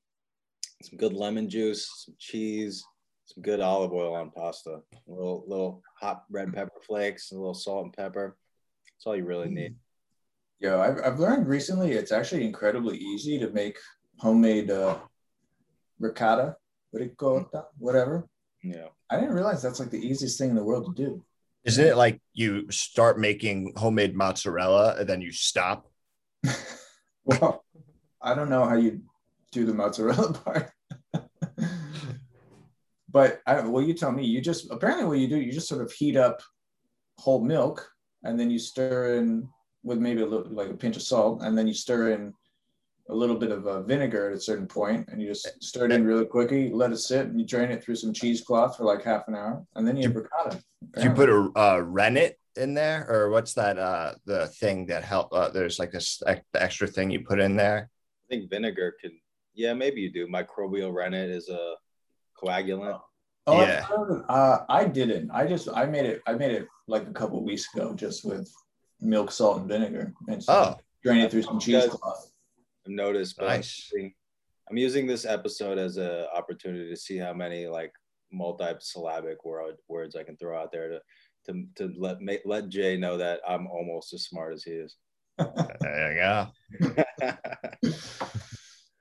some 0.82 0.98
good 0.98 1.12
lemon 1.12 1.48
juice, 1.50 2.04
some 2.04 2.14
cheese, 2.18 2.84
some 3.26 3.42
good 3.42 3.60
olive 3.60 3.92
oil 3.92 4.14
on 4.14 4.30
pasta, 4.30 4.70
a 4.70 5.10
little 5.10 5.44
little 5.46 5.82
hot 6.00 6.24
red 6.30 6.52
pepper 6.54 6.80
flakes, 6.86 7.32
a 7.32 7.34
little 7.34 7.54
salt 7.54 7.84
and 7.84 7.92
pepper. 7.92 8.36
That's 8.86 9.06
all 9.06 9.16
you 9.16 9.24
really 9.24 9.50
need. 9.50 9.74
Yeah, 10.60 10.78
I've, 10.78 10.98
I've 11.04 11.20
learned 11.20 11.48
recently 11.48 11.92
it's 11.92 12.12
actually 12.12 12.44
incredibly 12.44 12.96
easy 12.96 13.38
to 13.38 13.50
make 13.50 13.76
homemade 14.18 14.70
uh, 14.70 14.98
ricotta, 15.98 16.56
ricotta, 16.96 17.66
whatever. 17.78 18.28
Yeah. 18.62 18.88
I 19.10 19.20
didn't 19.20 19.34
realize 19.34 19.62
that's 19.62 19.80
like 19.80 19.90
the 19.90 20.04
easiest 20.04 20.38
thing 20.38 20.50
in 20.50 20.56
the 20.56 20.64
world 20.64 20.96
to 20.96 21.04
do. 21.04 21.24
Isn't 21.64 21.84
it 21.84 21.96
like 21.96 22.20
you 22.32 22.70
start 22.70 23.18
making 23.18 23.72
homemade 23.76 24.14
mozzarella 24.14 24.96
and 24.98 25.08
then 25.08 25.20
you 25.20 25.32
stop? 25.32 25.88
Well, 27.26 27.64
I 28.22 28.34
don't 28.34 28.48
know 28.50 28.64
how 28.64 28.76
you 28.76 29.02
do 29.50 29.66
the 29.66 29.74
mozzarella 29.74 30.32
part. 30.44 30.70
but 33.10 33.40
I, 33.46 33.60
well, 33.62 33.82
you 33.82 33.94
tell 33.94 34.12
me. 34.12 34.24
You 34.24 34.40
just 34.40 34.70
apparently 34.70 35.04
what 35.04 35.18
you 35.18 35.26
do, 35.26 35.40
you 35.40 35.52
just 35.52 35.68
sort 35.68 35.82
of 35.82 35.90
heat 35.92 36.16
up 36.16 36.40
whole 37.18 37.42
milk, 37.42 37.90
and 38.22 38.38
then 38.38 38.50
you 38.50 38.58
stir 38.58 39.16
in 39.16 39.48
with 39.82 39.98
maybe 39.98 40.22
a 40.22 40.26
little 40.26 40.52
like 40.52 40.70
a 40.70 40.74
pinch 40.74 40.96
of 40.96 41.02
salt, 41.02 41.42
and 41.42 41.58
then 41.58 41.66
you 41.66 41.74
stir 41.74 42.12
in 42.12 42.32
a 43.08 43.14
little 43.14 43.36
bit 43.36 43.50
of 43.52 43.66
uh, 43.66 43.82
vinegar 43.82 44.30
at 44.30 44.36
a 44.36 44.40
certain 44.40 44.66
point, 44.66 45.08
and 45.08 45.20
you 45.22 45.28
just 45.28 45.62
stir 45.62 45.86
it 45.86 45.92
in 45.92 46.04
really 46.04 46.24
quickly, 46.24 46.70
let 46.72 46.90
it 46.92 46.98
sit, 46.98 47.26
and 47.26 47.38
you 47.38 47.46
drain 47.46 47.70
it 47.70 47.82
through 47.82 47.94
some 47.94 48.12
cheesecloth 48.12 48.76
for 48.76 48.84
like 48.84 49.02
half 49.04 49.28
an 49.28 49.34
hour, 49.34 49.64
and 49.76 49.86
then 49.86 49.96
you 49.96 50.04
have 50.08 50.16
ricotta. 50.16 50.62
Do 50.96 51.02
you 51.04 51.10
put 51.10 51.28
a 51.28 51.50
uh, 51.56 51.78
rennet 51.80 52.38
in 52.56 52.74
there, 52.74 53.06
or 53.08 53.30
what's 53.30 53.54
that? 53.54 53.78
Uh, 53.78 54.14
the 54.24 54.48
thing 54.48 54.86
that 54.86 55.04
help? 55.04 55.32
Uh, 55.32 55.50
there's 55.50 55.78
like 55.78 55.92
this 55.92 56.22
ex- 56.26 56.44
extra 56.54 56.86
thing 56.88 57.10
you 57.10 57.20
put 57.20 57.38
in 57.38 57.56
there. 57.56 57.90
I 58.28 58.34
think 58.34 58.50
vinegar 58.50 58.94
can. 59.00 59.12
Yeah, 59.54 59.72
maybe 59.72 60.00
you 60.00 60.10
do. 60.12 60.26
Microbial 60.26 60.92
rennet 60.92 61.30
is 61.30 61.48
a 61.48 61.74
coagulant. 62.42 63.00
Oh, 63.46 63.58
I've 63.58 63.68
Yeah. 63.68 63.86
uh, 64.28 64.64
I 64.68 64.84
didn't. 64.84 65.30
I 65.30 65.46
just 65.46 65.68
I 65.72 65.86
made 65.86 66.06
it. 66.06 66.22
I 66.26 66.32
made 66.34 66.50
it 66.50 66.66
like 66.88 67.06
a 67.06 67.12
couple 67.12 67.42
weeks 67.44 67.72
ago, 67.72 67.94
just 67.94 68.24
with 68.24 68.52
milk, 69.00 69.30
salt, 69.30 69.60
and 69.60 69.68
vinegar, 69.68 70.12
and 70.28 70.42
so 70.42 70.52
Oh, 70.52 70.80
drain 71.04 71.20
it 71.20 71.30
through 71.30 71.42
some 71.42 71.60
cheesecloth. 71.60 72.32
I've 72.86 72.92
noticed, 72.92 73.36
but 73.36 73.46
I'm 73.46 73.56
Nice. 73.56 73.90
using- 73.92 74.14
I'm 74.68 74.76
using 74.76 75.06
this 75.06 75.24
episode 75.24 75.78
as 75.78 75.96
an 75.96 76.26
opportunity 76.34 76.88
to 76.90 76.96
see 76.96 77.16
how 77.18 77.32
many 77.32 77.66
like 77.68 77.92
multi-syllabic 78.32 79.44
word, 79.44 79.76
words 79.88 80.16
I 80.16 80.24
can 80.24 80.36
throw 80.36 80.60
out 80.60 80.72
there 80.72 80.88
to 80.88 81.00
to, 81.46 81.64
to 81.76 81.92
let 81.96 82.20
make, 82.20 82.42
let 82.44 82.68
Jay 82.68 82.96
know 82.96 83.16
that 83.18 83.40
I'm 83.46 83.68
almost 83.68 84.12
as 84.12 84.24
smart 84.24 84.52
as 84.52 84.64
he 84.64 84.72
is. 84.72 84.96
there 85.38 86.12
you 86.12 86.18
go. 86.20 87.92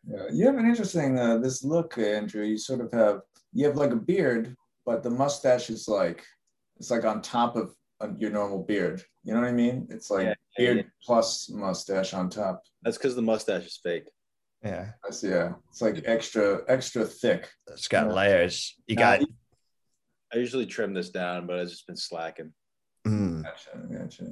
Yeah, 0.07 0.27
you 0.31 0.45
have 0.45 0.57
an 0.57 0.67
interesting 0.67 1.17
uh, 1.17 1.39
this 1.39 1.63
look, 1.63 1.97
Andrew. 1.97 2.43
You 2.45 2.59
sort 2.59 2.79
of 2.81 2.91
have 2.91 3.21
you 3.53 3.65
have 3.65 3.75
like 3.75 3.89
a 3.89 3.95
beard, 3.95 4.55
but 4.85 5.01
the 5.01 5.09
mustache 5.09 5.71
is 5.71 5.87
like 5.87 6.23
it's 6.77 6.91
like 6.91 7.05
on 7.05 7.23
top 7.23 7.55
of 7.55 7.73
uh, 8.01 8.09
your 8.17 8.31
normal 8.31 8.63
beard. 8.63 9.01
You 9.23 9.33
know 9.33 9.41
what 9.41 9.49
I 9.49 9.53
mean? 9.53 9.87
It's 9.89 10.09
like 10.09 10.23
Yeah, 10.25 10.33
yeah, 10.57 10.65
beard 10.65 10.77
yeah. 10.77 10.83
plus 11.03 11.49
mustache 11.49 12.13
on 12.13 12.29
top. 12.29 12.63
That's 12.83 12.97
because 12.97 13.15
the 13.15 13.21
mustache 13.21 13.65
is 13.65 13.79
fake. 13.81 14.09
Yeah, 14.63 14.91
That's 15.03 15.23
yeah. 15.23 15.53
It's 15.69 15.81
like 15.81 16.01
extra 16.05 16.61
extra 16.67 17.05
thick. 17.05 17.49
it's 17.67 17.87
got 17.87 18.07
Yeah. 18.07 18.13
layers. 18.13 18.75
You 18.87 18.95
got. 18.95 19.21
I 20.33 20.37
usually 20.37 20.65
trim 20.65 20.93
this 20.93 21.09
down, 21.11 21.45
but 21.47 21.59
I've 21.59 21.69
just 21.69 21.85
been 21.87 21.95
slacking. 21.95 22.51
Mm, 23.07 23.43
Gotcha, 23.43 23.87
gotcha. 23.91 24.25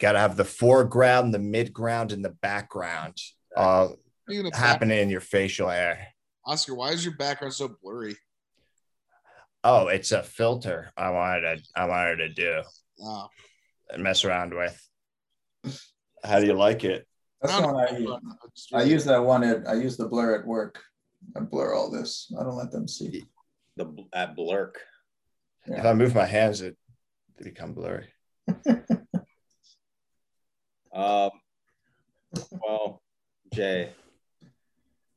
got 0.00 0.12
to 0.12 0.18
have 0.18 0.36
the 0.36 0.44
foreground, 0.44 1.32
the 1.32 1.38
midground, 1.38 2.12
and 2.12 2.24
the 2.24 2.30
background 2.42 3.16
all 3.56 3.96
Speaking 4.26 4.46
of 4.48 4.54
happening 4.54 4.98
in 4.98 5.08
your 5.08 5.20
facial 5.20 5.68
hair. 5.68 6.08
Oscar, 6.44 6.74
why 6.74 6.90
is 6.90 7.04
your 7.04 7.14
background 7.16 7.54
so 7.54 7.76
blurry? 7.82 8.16
Oh, 9.62 9.86
it's 9.88 10.10
a 10.12 10.22
filter. 10.22 10.90
I 10.96 11.10
wanted 11.10 11.58
to. 11.58 11.62
I 11.76 11.84
wanted 11.84 12.16
to 12.16 12.28
do 12.30 12.62
Oh, 13.02 13.28
and 13.92 14.02
mess 14.02 14.24
around 14.24 14.54
with. 14.54 14.88
How 16.24 16.40
do 16.40 16.46
you 16.46 16.54
like 16.54 16.84
it? 16.84 17.06
That's 17.40 17.54
I 17.54 17.60
the 17.60 17.66
don't 17.66 17.74
one 17.74 17.88
I 17.88 17.98
use. 17.98 18.68
I 18.72 18.82
use 18.82 19.04
that 19.06 19.24
one 19.24 19.44
at 19.44 19.66
I 19.66 19.74
use 19.74 19.96
the 19.96 20.06
blur 20.06 20.38
at 20.38 20.46
work. 20.46 20.82
I 21.36 21.40
blur 21.40 21.74
all 21.74 21.90
this. 21.90 22.32
I 22.38 22.42
don't 22.42 22.56
let 22.56 22.70
them 22.70 22.88
see. 22.88 23.24
The 23.76 24.06
at 24.12 24.36
Blurk. 24.36 24.74
If 25.66 25.84
I 25.84 25.92
move 25.94 26.14
my 26.14 26.26
hands, 26.26 26.60
it 26.60 26.76
they 27.38 27.44
become 27.44 27.72
blurry. 27.72 28.08
Um, 30.92 31.30
well, 32.50 33.02
Jay, 33.54 33.90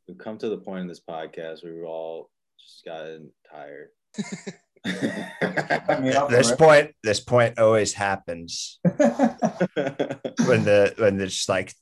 we've 0.07 0.17
come 0.17 0.37
to 0.37 0.49
the 0.49 0.57
point 0.57 0.81
in 0.81 0.87
this 0.87 1.01
podcast 1.01 1.63
where 1.63 1.73
we've 1.73 1.83
all 1.83 2.29
just 2.59 2.85
gotten 2.85 3.31
tired. 3.51 3.89
Cut 4.85 6.01
me 6.01 6.13
off 6.13 6.29
This 6.29 6.47
already. 6.51 6.57
point, 6.63 6.95
this 7.03 7.19
point 7.19 7.59
always 7.59 7.93
happens 7.93 8.79
when 8.83 10.63
the 10.65 10.93
when 10.97 11.17
there's 11.17 11.47
like, 11.47 11.73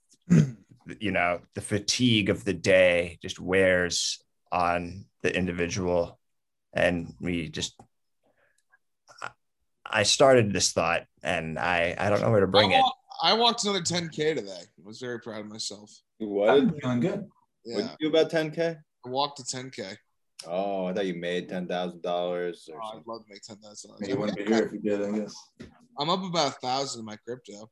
you 1.00 1.12
know, 1.12 1.40
the 1.56 1.62
fatigue 1.62 2.30
of 2.30 2.44
the 2.44 2.54
day 2.54 3.18
just 3.22 3.40
wears 3.40 4.20
on 4.52 5.06
the 5.24 5.36
individual, 5.36 6.20
and 6.74 7.14
we 7.20 7.50
just. 7.50 7.76
I- 9.22 9.30
I 9.94 10.04
started 10.04 10.54
this 10.54 10.72
thought, 10.72 11.04
and 11.22 11.60
I 11.60 11.96
I 11.98 12.10
don't 12.10 12.22
know 12.22 12.32
where 12.32 12.40
to 12.42 12.48
bring 12.48 12.72
I, 12.74 12.78
it. 12.78 12.82
walked, 12.82 12.98
I 13.24 13.34
walked 13.34 13.64
another 13.66 13.82
10K 13.82 14.36
today. 14.36 14.62
I 14.62 14.82
was 14.88 15.00
very 15.00 15.20
proud 15.20 15.42
of 15.42 15.48
myself. 15.48 15.92
what? 16.20 16.50
I'm 16.50 16.74
feeling 16.80 17.00
good. 17.02 17.28
Yeah, 17.66 17.76
What 17.76 17.96
you 18.00 18.10
do 18.10 18.18
about 18.18 18.32
10K? 18.32 18.78
I 19.06 19.10
walked 19.10 19.40
a 19.40 19.44
10K. 19.44 19.98
Oh, 20.48 20.86
I 20.86 20.94
thought 20.94 21.06
you 21.06 21.16
made 21.16 21.50
ten 21.50 21.68
thousand 21.68 22.02
dollars 22.02 22.68
Oh, 22.74 22.98
I'd 22.98 23.06
love 23.06 23.24
to 23.26 23.30
make 23.30 23.42
10,000. 23.42 23.92
You 24.08 24.18
wouldn't 24.18 24.38
be 24.38 24.46
here 24.46 24.64
if 24.64 24.72
you 24.74 24.80
did, 24.80 25.02
I 25.04 25.20
guess. 25.20 25.36
I'm 26.00 26.10
up 26.10 26.24
about 26.24 26.50
a 26.56 26.60
thousand 26.60 27.02
in 27.02 27.06
my 27.06 27.18
crypto. 27.18 27.70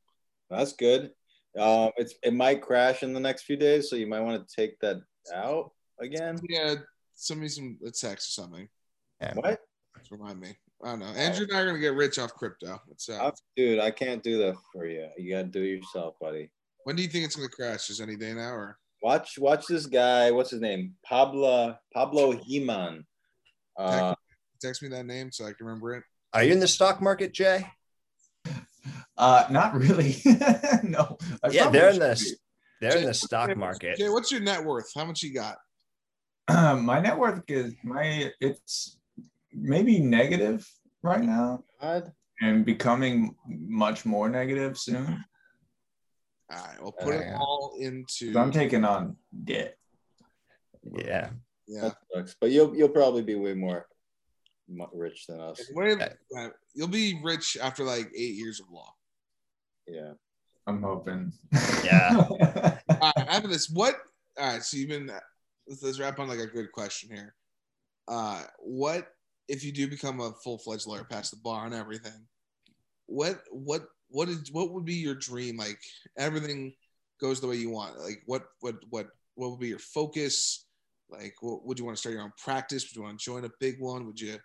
That's 0.48 0.72
good. 0.74 1.10
Um, 1.58 1.90
it's 1.96 2.14
it 2.22 2.32
might 2.32 2.62
crash 2.62 3.02
in 3.02 3.12
the 3.12 3.20
next 3.20 3.42
few 3.42 3.56
days, 3.56 3.90
so 3.90 3.96
you 3.96 4.06
might 4.06 4.20
want 4.20 4.46
to 4.46 4.54
take 4.56 4.78
that 4.80 5.00
out 5.34 5.72
again. 6.00 6.38
Yeah, 6.48 6.76
send 7.14 7.40
me 7.40 7.48
some 7.48 7.76
a 7.84 7.90
text 7.90 8.28
or 8.28 8.42
something. 8.42 8.68
Yeah. 9.20 9.34
What? 9.34 9.60
Just 9.98 10.12
remind 10.12 10.40
me. 10.40 10.56
I 10.82 10.90
don't 10.90 11.00
know. 11.00 11.06
Andrew 11.06 11.46
and 11.48 11.56
I 11.56 11.60
are 11.60 11.66
gonna 11.66 11.78
get 11.78 11.94
rich 11.94 12.18
off 12.18 12.34
crypto. 12.34 12.80
What's 12.86 13.08
I- 13.10 13.16
up? 13.16 13.34
dude, 13.56 13.80
I 13.80 13.90
can't 13.90 14.22
do 14.22 14.38
that 14.38 14.56
for 14.72 14.86
you. 14.86 15.08
You 15.18 15.32
gotta 15.32 15.48
do 15.48 15.62
it 15.62 15.78
yourself, 15.78 16.14
buddy. 16.20 16.50
When 16.84 16.96
do 16.96 17.02
you 17.02 17.08
think 17.08 17.24
it's 17.24 17.36
gonna 17.36 17.48
crash? 17.48 17.90
Is 17.90 18.00
any 18.00 18.16
day 18.16 18.32
now 18.32 18.52
or? 18.52 18.78
Watch 19.02 19.38
watch 19.38 19.66
this 19.66 19.86
guy. 19.86 20.30
What's 20.30 20.50
his 20.50 20.60
name? 20.60 20.94
Pablo 21.04 21.76
Pablo 21.92 22.32
Heman. 22.32 23.06
Uh, 23.78 24.14
Text 24.60 24.82
me 24.82 24.88
that 24.90 25.06
name 25.06 25.32
so 25.32 25.44
I 25.44 25.52
can 25.52 25.66
remember 25.66 25.94
it. 25.94 26.04
Are 26.34 26.44
you 26.44 26.52
in 26.52 26.60
the 26.60 26.68
stock 26.68 27.00
market, 27.00 27.32
Jay? 27.32 27.66
Uh, 29.16 29.44
not 29.50 29.74
really. 29.74 30.16
no. 30.82 31.16
I 31.42 31.48
Yeah, 31.50 31.70
they're 31.70 31.88
in 31.88 31.94
should 31.94 32.02
the 32.02 32.36
they're 32.80 32.98
in 32.98 33.04
the 33.04 33.14
stock 33.14 33.56
market. 33.56 33.96
Jay, 33.96 34.08
what's 34.08 34.30
your 34.30 34.40
net 34.40 34.64
worth? 34.64 34.90
How 34.94 35.04
much 35.04 35.22
you 35.22 35.32
got? 35.34 35.56
be. 36.48 36.54
my 36.82 37.00
net 37.00 37.18
worth 37.18 37.42
is 37.48 37.74
my 37.84 38.30
it's 38.40 38.98
maybe 39.52 39.98
negative 39.98 40.66
right 41.02 41.22
now 41.22 41.64
God. 41.80 42.12
and 42.40 42.64
becoming 42.64 43.34
much 43.46 44.04
more 44.04 44.28
negative 44.28 44.78
soon. 44.78 45.24
All 46.50 46.56
right, 46.56 46.82
well, 46.82 46.92
put 46.92 47.14
it 47.14 47.32
all 47.34 47.76
into. 47.78 48.36
I'm 48.36 48.50
taking 48.50 48.84
on 48.84 49.16
debt. 49.44 49.76
Yeah. 50.82 51.30
Yeah. 51.68 51.90
Sucks. 52.12 52.34
But 52.40 52.50
you'll 52.50 52.74
you'll 52.74 52.88
probably 52.88 53.22
be 53.22 53.36
way 53.36 53.54
more 53.54 53.86
rich 54.92 55.26
than 55.26 55.40
us. 55.40 55.60
Wait, 55.72 56.00
uh, 56.36 56.48
you'll 56.74 56.88
be 56.88 57.20
rich 57.22 57.56
after 57.62 57.84
like 57.84 58.10
eight 58.16 58.34
years 58.34 58.60
of 58.60 58.70
law. 58.70 58.92
Yeah. 59.86 60.12
I'm 60.66 60.82
hoping. 60.82 61.32
Yeah. 61.84 62.16
All 62.28 63.12
right, 63.16 63.28
after 63.28 63.48
this, 63.48 63.70
what? 63.70 63.96
All 64.38 64.52
right, 64.52 64.62
so 64.62 64.76
you've 64.76 64.88
been. 64.88 65.10
Let's, 65.66 65.82
let's 65.82 66.00
wrap 66.00 66.18
on 66.18 66.28
like 66.28 66.38
a 66.38 66.46
good 66.46 66.72
question 66.72 67.10
here. 67.14 67.34
Uh, 68.08 68.42
what 68.58 69.08
if 69.48 69.64
you 69.64 69.72
do 69.72 69.88
become 69.88 70.20
a 70.20 70.32
full 70.42 70.58
fledged 70.58 70.86
lawyer, 70.86 71.04
pass 71.04 71.30
the 71.30 71.36
bar 71.36 71.66
and 71.66 71.74
everything? 71.74 72.26
What 73.06 73.40
what 73.50 73.82
what 74.10 74.28
is 74.28 74.50
what 74.52 74.72
would 74.72 74.84
be 74.84 74.94
your 74.94 75.14
dream? 75.14 75.56
Like 75.56 75.78
everything 76.18 76.74
goes 77.20 77.40
the 77.40 77.46
way 77.46 77.56
you 77.56 77.70
want. 77.70 77.98
Like 77.98 78.22
what 78.26 78.44
what 78.60 78.76
what 78.90 79.08
what 79.34 79.50
would 79.50 79.60
be 79.60 79.68
your 79.68 79.78
focus? 79.78 80.66
Like 81.08 81.34
what, 81.40 81.64
would 81.64 81.78
you 81.78 81.84
want 81.84 81.96
to 81.96 82.00
start 82.00 82.14
your 82.14 82.22
own 82.22 82.32
practice? 82.42 82.84
Would 82.84 82.96
you 82.96 83.02
want 83.02 83.18
to 83.18 83.24
join 83.24 83.44
a 83.44 83.50
big 83.60 83.80
one? 83.80 84.06
Would 84.06 84.20
you 84.20 84.38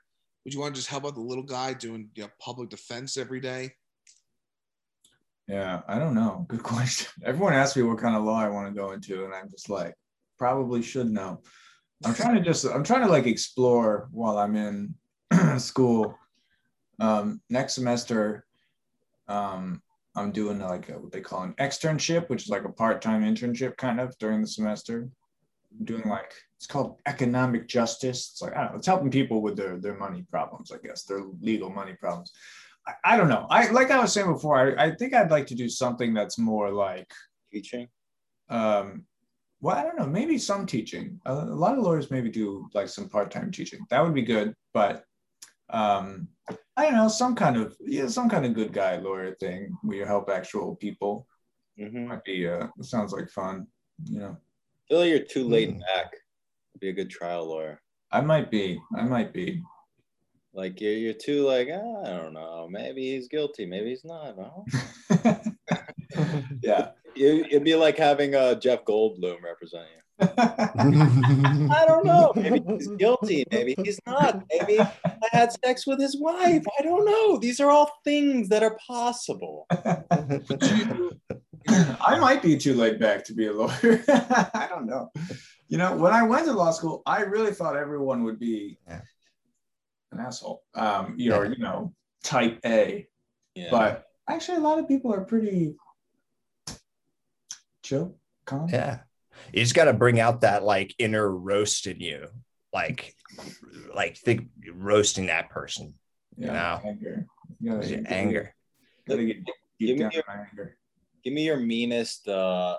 would 0.43 0.53
you 0.53 0.59
want 0.59 0.75
to 0.75 0.79
just 0.79 0.89
help 0.89 1.05
out 1.05 1.15
the 1.15 1.21
little 1.21 1.43
guy 1.43 1.73
doing 1.73 2.09
you 2.15 2.23
know, 2.23 2.29
public 2.39 2.69
defense 2.69 3.17
every 3.17 3.39
day? 3.39 3.71
Yeah, 5.47 5.81
I 5.87 5.99
don't 5.99 6.15
know. 6.15 6.45
Good 6.47 6.63
question. 6.63 7.11
Everyone 7.25 7.53
asks 7.53 7.75
me 7.75 7.83
what 7.83 7.99
kind 7.99 8.15
of 8.15 8.23
law 8.23 8.39
I 8.39 8.49
want 8.49 8.67
to 8.67 8.79
go 8.79 8.91
into, 8.91 9.25
and 9.25 9.33
I'm 9.33 9.49
just 9.49 9.69
like, 9.69 9.93
probably 10.37 10.81
should 10.81 11.09
know. 11.09 11.41
I'm 12.03 12.13
trying 12.15 12.35
to 12.35 12.41
just, 12.41 12.65
I'm 12.65 12.83
trying 12.83 13.01
to 13.01 13.11
like 13.11 13.27
explore 13.27 14.07
while 14.11 14.37
I'm 14.37 14.55
in 14.55 14.95
school. 15.59 16.17
Um, 16.99 17.41
next 17.49 17.73
semester, 17.73 18.44
um, 19.27 19.81
I'm 20.15 20.31
doing 20.31 20.59
like 20.59 20.89
a, 20.89 20.93
what 20.93 21.11
they 21.11 21.21
call 21.21 21.43
an 21.43 21.53
externship, 21.59 22.29
which 22.29 22.43
is 22.43 22.49
like 22.49 22.65
a 22.65 22.71
part-time 22.71 23.23
internship 23.23 23.75
kind 23.77 23.99
of 23.99 24.17
during 24.17 24.41
the 24.41 24.47
semester. 24.47 25.09
I'm 25.77 25.85
doing 25.85 26.07
like 26.07 26.33
it's 26.57 26.67
called 26.67 26.99
economic 27.05 27.67
justice. 27.67 28.31
It's 28.31 28.41
like 28.41 28.55
I 28.55 28.61
don't 28.61 28.71
know, 28.71 28.77
it's 28.77 28.87
helping 28.87 29.11
people 29.11 29.41
with 29.41 29.57
their 29.57 29.77
their 29.77 29.97
money 29.97 30.25
problems, 30.31 30.71
I 30.71 30.77
guess, 30.85 31.03
their 31.03 31.23
legal 31.41 31.69
money 31.69 31.93
problems. 31.99 32.31
I, 32.87 33.13
I 33.13 33.17
don't 33.17 33.29
know. 33.29 33.45
I 33.49 33.69
like 33.71 33.91
I 33.91 33.99
was 33.99 34.13
saying 34.13 34.31
before. 34.31 34.79
I, 34.79 34.85
I 34.85 34.95
think 34.95 35.13
I'd 35.13 35.31
like 35.31 35.47
to 35.47 35.55
do 35.55 35.67
something 35.67 36.13
that's 36.13 36.37
more 36.37 36.71
like, 36.71 37.11
Teaching. 37.51 37.87
um, 38.49 39.05
well, 39.61 39.75
I 39.75 39.83
don't 39.83 39.97
know. 39.97 40.05
Maybe 40.05 40.37
some 40.37 40.65
teaching. 40.65 41.19
A, 41.25 41.33
a 41.33 41.59
lot 41.63 41.77
of 41.77 41.83
lawyers 41.83 42.11
maybe 42.11 42.29
do 42.29 42.69
like 42.73 42.89
some 42.89 43.09
part-time 43.09 43.49
teaching. 43.51 43.79
That 43.89 44.03
would 44.03 44.13
be 44.13 44.21
good. 44.21 44.53
But 44.73 45.03
um, 45.69 46.27
I 46.77 46.83
don't 46.85 46.95
know. 46.95 47.07
Some 47.07 47.35
kind 47.35 47.57
of 47.57 47.75
yeah, 47.79 48.07
some 48.07 48.29
kind 48.29 48.45
of 48.45 48.53
good 48.53 48.73
guy 48.73 48.97
lawyer 48.97 49.35
thing 49.35 49.77
where 49.83 49.97
you 49.97 50.05
help 50.05 50.29
actual 50.29 50.75
people 50.75 51.27
Mm-hmm. 51.79 52.07
might 52.07 52.23
be. 52.23 52.47
Uh, 52.47 52.67
sounds 52.81 53.11
like 53.11 53.29
fun. 53.29 53.67
You 54.05 54.19
know. 54.19 54.37
feel 54.87 54.99
like 54.99 55.09
you're 55.09 55.19
too 55.19 55.43
laid 55.47 55.71
Hmm. 55.73 55.79
back. 55.79 56.13
be 56.79 56.89
a 56.89 56.93
good 56.93 57.09
trial 57.09 57.45
lawyer. 57.47 57.81
I 58.11 58.21
might 58.21 58.49
be. 58.49 58.79
I 58.95 59.03
might 59.03 59.33
be. 59.33 59.61
Like 60.53 60.79
you're, 60.79 60.93
you're 60.93 61.13
too 61.13 61.45
like 61.45 61.67
ah, 61.73 62.01
I 62.05 62.09
don't 62.17 62.33
know. 62.33 62.67
Maybe 62.69 63.01
he's 63.13 63.27
guilty. 63.27 63.65
Maybe 63.65 63.89
he's 63.89 64.05
not. 64.05 64.35
Yeah. 66.61 66.91
you, 67.15 67.45
it'd 67.49 67.63
be 67.63 67.75
like 67.75 67.97
having 67.97 68.35
uh, 68.35 68.55
Jeff 68.55 68.85
Goldblum 68.85 69.41
represent 69.43 69.87
you. 69.93 70.01
I 70.19 71.83
don't 71.87 72.05
know. 72.05 72.31
Maybe 72.35 72.61
he's 72.67 72.87
guilty. 72.87 73.43
Maybe 73.51 73.75
he's 73.83 73.99
not. 74.05 74.43
Maybe 74.51 74.79
I 74.79 74.91
had 75.31 75.51
sex 75.63 75.85
with 75.85 75.99
his 75.99 76.17
wife. 76.19 76.63
I 76.79 76.81
don't 76.83 77.05
know. 77.05 77.37
These 77.37 77.59
are 77.59 77.69
all 77.69 77.91
things 78.03 78.49
that 78.49 78.63
are 78.63 78.77
possible. 78.85 79.67
I 81.67 82.19
might 82.19 82.41
be 82.41 82.57
too 82.57 82.73
laid 82.75 82.99
back 82.99 83.25
to 83.25 83.33
be 83.33 83.47
a 83.47 83.53
lawyer. 83.53 84.03
I 84.07 84.67
don't 84.69 84.85
know. 84.85 85.11
You 85.67 85.77
know, 85.77 85.95
when 85.95 86.13
I 86.13 86.23
went 86.23 86.45
to 86.45 86.53
law 86.53 86.71
school, 86.71 87.01
I 87.05 87.21
really 87.21 87.51
thought 87.51 87.75
everyone 87.75 88.23
would 88.23 88.39
be 88.39 88.77
Yeah. 88.87 89.01
an 90.11 90.19
asshole. 90.19 90.63
Um, 90.75 91.15
you 91.17 91.29
know, 91.31 91.41
you 91.43 91.57
know, 91.57 91.93
type 92.23 92.59
A. 92.65 93.07
Yeah. 93.55 93.67
But 93.71 94.05
actually, 94.29 94.57
a 94.57 94.61
lot 94.61 94.79
of 94.79 94.87
people 94.87 95.13
are 95.13 95.21
pretty 95.25 95.75
chill, 97.83 98.15
calm. 98.45 98.69
Yeah. 98.69 98.99
You 99.53 99.61
just 99.61 99.75
got 99.75 99.85
to 99.85 99.93
bring 99.93 100.19
out 100.19 100.41
that 100.41 100.63
like 100.63 100.93
inner 100.99 101.29
roast 101.29 101.87
in 101.87 101.99
you. 101.99 102.27
Like, 102.73 103.15
like 103.93 104.17
think 104.17 104.49
roasting 104.73 105.27
that 105.27 105.49
person. 105.49 105.93
Yeah, 106.37 106.51
Wow. 106.51 106.81
anger. 106.85 107.25
You 107.61 107.71
gotta, 107.71 107.87
you 107.89 108.03
anger. 108.07 108.53
gotta 109.07 109.23
get 109.25 109.37
Give 109.79 109.97
me 109.97 110.09
your- 110.13 110.23
anger. 110.29 110.77
Give 111.23 111.33
me 111.33 111.45
your 111.45 111.57
meanest, 111.57 112.27
uh, 112.27 112.77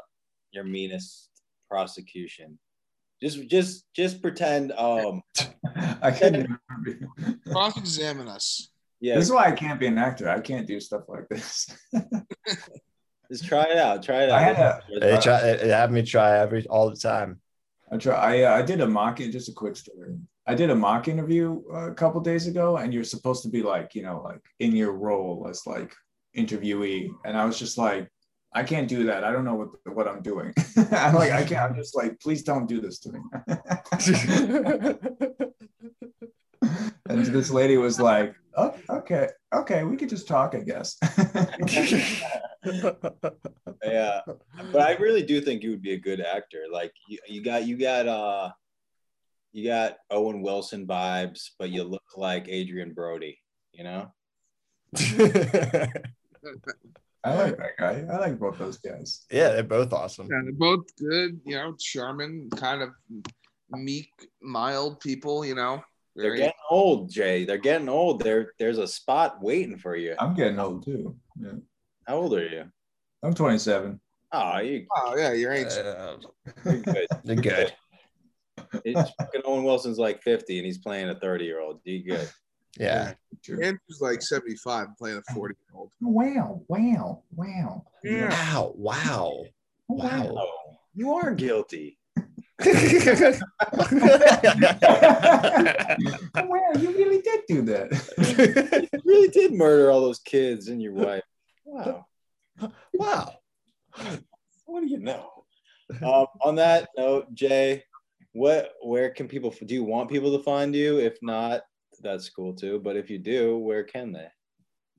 your 0.52 0.64
meanest 0.64 1.30
prosecution. 1.68 2.58
Just, 3.22 3.48
just, 3.48 3.86
just 3.94 4.20
pretend. 4.22 4.72
Um, 4.72 5.22
I 6.02 6.10
can't. 6.10 6.46
Cross 7.50 7.78
examine 7.78 8.28
us. 8.28 8.68
yeah, 9.00 9.14
This 9.16 9.24
is 9.24 9.32
why 9.32 9.46
I 9.46 9.52
can't 9.52 9.80
be 9.80 9.86
an 9.86 9.96
actor. 9.98 10.28
I 10.28 10.40
can't 10.40 10.66
do 10.66 10.78
stuff 10.80 11.04
like 11.08 11.26
this. 11.30 11.68
just 13.30 13.46
try 13.46 13.64
it 13.64 13.76
out. 13.76 14.02
Try 14.02 14.24
it 14.24 14.30
I 14.30 14.40
had 14.40 14.56
out. 14.56 14.82
They 15.00 15.18
try, 15.18 15.56
they 15.56 15.68
have 15.68 15.90
me 15.90 16.02
try 16.02 16.38
every 16.38 16.66
all 16.66 16.90
the 16.90 16.96
time. 16.96 17.40
I 17.90 17.98
try. 17.98 18.14
I 18.14 18.42
uh, 18.42 18.56
I 18.56 18.62
did 18.62 18.80
a 18.80 18.86
mock. 18.86 19.18
Just 19.18 19.48
a 19.48 19.52
quick 19.52 19.76
story. 19.76 20.16
I 20.46 20.54
did 20.54 20.70
a 20.70 20.74
mock 20.74 21.08
interview 21.08 21.62
uh, 21.72 21.90
a 21.90 21.94
couple 21.94 22.20
days 22.20 22.46
ago, 22.46 22.76
and 22.76 22.94
you're 22.94 23.04
supposed 23.04 23.42
to 23.42 23.48
be 23.48 23.62
like, 23.62 23.94
you 23.94 24.02
know, 24.02 24.22
like 24.22 24.42
in 24.60 24.74
your 24.74 24.92
role 24.92 25.46
as 25.50 25.66
like 25.66 25.94
interviewee, 26.36 27.10
and 27.24 27.36
I 27.36 27.44
was 27.44 27.58
just 27.58 27.78
like, 27.78 28.10
I 28.52 28.62
can't 28.62 28.88
do 28.88 29.04
that. 29.04 29.24
I 29.24 29.32
don't 29.32 29.44
know 29.44 29.54
what 29.54 29.94
what 29.94 30.08
I'm 30.08 30.22
doing. 30.22 30.52
I'm 30.92 31.14
like, 31.14 31.32
I 31.32 31.44
can't. 31.44 31.70
I'm 31.70 31.76
just 31.76 31.96
like, 31.96 32.20
please 32.20 32.42
don't 32.42 32.66
do 32.66 32.80
this 32.80 32.98
to 33.00 33.12
me. 33.12 33.20
and 37.08 37.26
this 37.26 37.50
lady 37.50 37.76
was 37.76 38.00
like, 38.00 38.34
oh, 38.56 38.74
okay, 38.90 39.28
okay, 39.54 39.84
we 39.84 39.96
could 39.96 40.08
just 40.08 40.28
talk, 40.28 40.54
I 40.54 40.60
guess. 40.60 40.96
yeah 43.84 44.20
but 44.72 44.80
i 44.80 44.96
really 44.96 45.22
do 45.22 45.40
think 45.40 45.62
you 45.62 45.70
would 45.70 45.82
be 45.82 45.92
a 45.92 45.98
good 45.98 46.20
actor 46.20 46.64
like 46.72 46.92
you, 47.08 47.18
you 47.28 47.40
got 47.42 47.64
you 47.64 47.76
got 47.76 48.08
uh 48.08 48.50
you 49.52 49.64
got 49.68 49.96
owen 50.10 50.42
wilson 50.42 50.86
vibes 50.86 51.50
but 51.58 51.70
you 51.70 51.84
look 51.84 52.02
like 52.16 52.48
adrien 52.48 52.92
brody 52.92 53.38
you 53.72 53.84
know 53.84 54.12
I 57.26 57.34
like 57.34 57.56
that 57.56 57.76
guy. 57.76 58.06
I 58.08 58.18
like 58.18 58.38
both 58.38 58.56
those 58.56 58.78
guys. 58.78 59.26
yeah, 59.32 59.48
they're 59.48 59.64
both 59.64 59.92
awesome. 59.92 60.28
Yeah, 60.30 60.42
they're 60.44 60.52
both 60.52 60.84
good, 60.96 61.40
you 61.44 61.56
know, 61.56 61.74
charming, 61.76 62.48
kind 62.50 62.82
of 62.82 62.90
meek, 63.70 64.12
mild 64.40 65.00
people, 65.00 65.44
you 65.44 65.56
know. 65.56 65.82
They're 66.16 66.36
getting 66.36 66.52
old 66.70 67.10
jay 67.10 67.44
they're 67.44 67.58
getting 67.58 67.88
old 67.88 68.20
there 68.20 68.52
there's 68.58 68.78
a 68.78 68.86
spot 68.86 69.42
waiting 69.42 69.76
for 69.76 69.94
you 69.96 70.14
I'm 70.18 70.34
getting 70.34 70.58
old 70.58 70.84
too. 70.84 71.14
Yeah. 71.38 71.52
how 72.06 72.16
old 72.16 72.34
are 72.34 72.46
you 72.46 72.64
I'm 73.22 73.34
27. 73.34 74.00
oh 74.32 74.58
you, 74.58 74.86
oh 74.96 75.16
yeah, 75.16 75.32
you're 75.32 75.52
ancient. 75.52 75.86
Uh, 75.86 76.16
you're 76.64 76.78
good 76.78 77.06
they're 77.24 77.36
good. 77.36 77.72
it's 78.84 79.10
fucking 79.18 79.42
owen 79.44 79.64
wilson's 79.64 79.98
like 79.98 80.22
50 80.22 80.58
and 80.58 80.66
he's 80.66 80.78
playing 80.78 81.08
a 81.08 81.14
30 81.14 81.44
year 81.44 81.60
old 81.60 81.80
you 81.84 82.02
good 82.04 82.30
Yeah. 82.78 83.14
True. 83.44 83.62
Andrew's 83.62 84.00
like 84.00 84.22
75 84.22 84.88
playing 84.98 85.18
a 85.18 85.34
40 85.34 85.54
year 85.54 85.78
old. 85.78 85.92
Wow, 86.00 86.62
wow, 86.68 87.22
wow. 87.34 87.84
Yeah. 88.02 88.28
Wow. 88.48 88.74
Wow. 88.76 89.44
Wow. 89.88 90.34
oh 90.36 90.76
you 90.94 91.12
are 91.14 91.34
guilty 91.34 91.98
wow, 96.44 96.72
you 96.78 96.90
really 96.90 97.20
did 97.20 97.40
do 97.46 97.62
that. 97.62 98.88
you 98.92 99.00
really 99.04 99.28
did 99.28 99.52
murder 99.52 99.90
all 99.90 100.00
those 100.00 100.20
kids 100.20 100.68
and 100.68 100.82
your 100.82 100.92
wife 100.92 101.22
wow 101.66 102.06
wow. 102.94 103.34
what 104.66 104.80
do 104.80 104.86
you 104.86 104.98
know? 104.98 105.30
um, 106.02 106.26
on 106.42 106.56
that 106.56 106.88
note, 106.96 107.32
Jay, 107.34 107.82
what 108.32 108.72
where 108.82 109.10
can 109.10 109.28
people 109.28 109.54
do 109.64 109.74
you 109.74 109.84
want 109.84 110.10
people 110.10 110.36
to 110.36 110.42
find 110.42 110.74
you? 110.74 110.98
If 110.98 111.16
not, 111.22 111.62
that's 112.00 112.28
cool 112.28 112.54
too. 112.54 112.80
But 112.82 112.96
if 112.96 113.08
you 113.08 113.18
do, 113.18 113.58
where 113.58 113.84
can 113.84 114.12
they? 114.12 114.26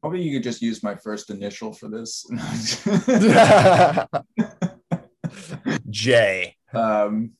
Probably 0.01 0.21
you 0.21 0.37
could 0.37 0.43
just 0.43 0.61
use 0.61 0.83
my 0.83 0.95
first 0.95 1.29
initial 1.29 1.73
for 1.73 1.89
this. 1.89 2.25
Jay. 5.89 6.55
um, 6.73 7.31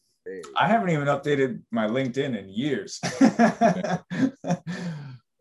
I 0.56 0.68
haven't 0.68 0.90
even 0.90 1.08
updated 1.08 1.62
my 1.72 1.88
LinkedIn 1.88 2.38
in 2.38 2.50
years. 2.50 3.00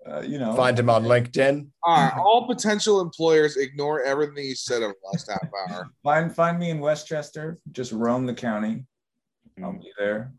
uh, 0.06 0.20
you 0.22 0.38
know, 0.38 0.54
Find 0.54 0.78
him 0.78 0.88
on 0.90 1.04
LinkedIn. 1.04 1.66
All 1.82 1.94
right, 1.96 2.16
all 2.16 2.46
potential 2.46 3.00
employers 3.00 3.56
ignore 3.56 4.02
everything 4.02 4.44
he 4.44 4.54
said 4.54 4.82
over 4.82 4.94
the 5.02 5.08
last 5.12 5.30
half 5.30 5.48
hour. 5.70 5.90
find 6.04 6.34
find 6.34 6.58
me 6.58 6.70
in 6.70 6.78
Westchester. 6.80 7.58
Just 7.72 7.92
roam 7.92 8.26
the 8.26 8.34
county. 8.34 8.84
I'll 9.62 9.72
Hmm. 9.72 9.78
be 9.78 9.92
there. 9.98 10.32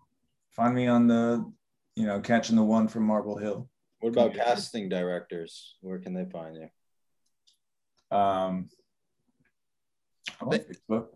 Find 0.51 0.73
me 0.73 0.87
on 0.87 1.07
the, 1.07 1.51
you 1.95 2.05
know, 2.05 2.19
catching 2.19 2.55
the 2.55 2.63
one 2.63 2.87
from 2.87 3.03
Marble 3.03 3.37
Hill. 3.37 3.69
What 3.99 4.09
about 4.09 4.33
casting 4.33 4.89
directors? 4.89 5.75
Where 5.81 5.99
can 5.99 6.13
they 6.13 6.25
find 6.25 6.55
you? 6.55 6.69
Um, 8.17 8.69
I'm 10.39 10.47
on 10.49 10.59
Facebook. 10.59 11.07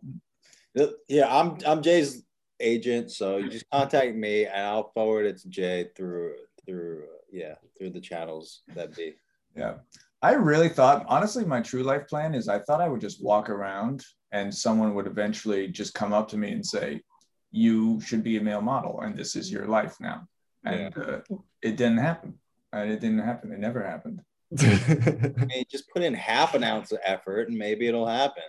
Yeah, 1.07 1.27
I'm 1.29 1.57
I'm 1.65 1.81
Jay's 1.81 2.23
agent, 2.61 3.11
so 3.11 3.37
you 3.37 3.49
just 3.49 3.69
contact 3.71 4.15
me 4.15 4.45
and 4.45 4.65
I'll 4.65 4.91
forward 4.93 5.25
it 5.25 5.37
to 5.39 5.49
Jay 5.49 5.89
through 5.95 6.35
through 6.65 7.03
uh, 7.03 7.17
yeah 7.31 7.55
through 7.77 7.91
the 7.91 8.01
channels 8.01 8.61
that 8.75 8.95
be. 8.95 9.15
Yeah. 9.55 9.75
I 10.21 10.33
really 10.33 10.69
thought, 10.69 11.03
honestly, 11.07 11.43
my 11.45 11.61
true 11.61 11.83
life 11.83 12.07
plan 12.07 12.35
is 12.35 12.47
I 12.47 12.59
thought 12.59 12.79
I 12.79 12.87
would 12.87 13.01
just 13.01 13.23
walk 13.23 13.49
around 13.49 14.05
and 14.31 14.53
someone 14.53 14.93
would 14.93 15.07
eventually 15.07 15.67
just 15.67 15.95
come 15.95 16.13
up 16.13 16.29
to 16.29 16.37
me 16.37 16.51
and 16.51 16.65
say, 16.65 17.01
You 17.51 17.99
should 18.01 18.23
be 18.23 18.37
a 18.37 18.41
male 18.41 18.61
model 18.61 19.01
and 19.01 19.17
this 19.17 19.35
is 19.35 19.51
your 19.51 19.65
life 19.65 19.97
now. 19.99 20.27
And 20.63 20.95
uh, 20.95 21.21
it 21.63 21.75
didn't 21.75 21.97
happen. 21.97 22.35
It 22.71 23.01
didn't 23.01 23.19
happen. 23.19 23.51
It 23.51 23.59
never 23.59 23.83
happened. 23.83 24.21
I 24.59 25.45
mean, 25.45 25.63
just 25.71 25.89
put 25.89 26.03
in 26.03 26.13
half 26.13 26.53
an 26.53 26.63
ounce 26.63 26.91
of 26.91 26.99
effort 27.03 27.49
and 27.49 27.57
maybe 27.57 27.87
it'll 27.87 28.07
happen. 28.07 28.43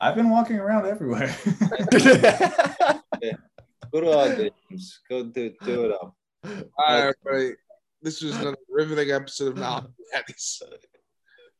I've 0.00 0.14
been 0.14 0.30
walking 0.30 0.56
around 0.56 0.86
everywhere. 0.86 1.34
Go 3.92 4.00
to 4.00 4.06
auditions. 4.06 4.98
Go 5.08 5.24
do 5.24 5.52
do 5.64 5.84
it 5.86 5.92
up. 5.92 6.14
All 6.44 6.52
right, 6.78 7.12
everybody. 7.26 7.54
This 8.02 8.22
was 8.22 8.36
another 8.36 8.56
riveting 8.68 9.10
episode 9.10 9.48
of 9.48 9.58
Knowledge 9.58 9.90
Daddies. 10.12 10.62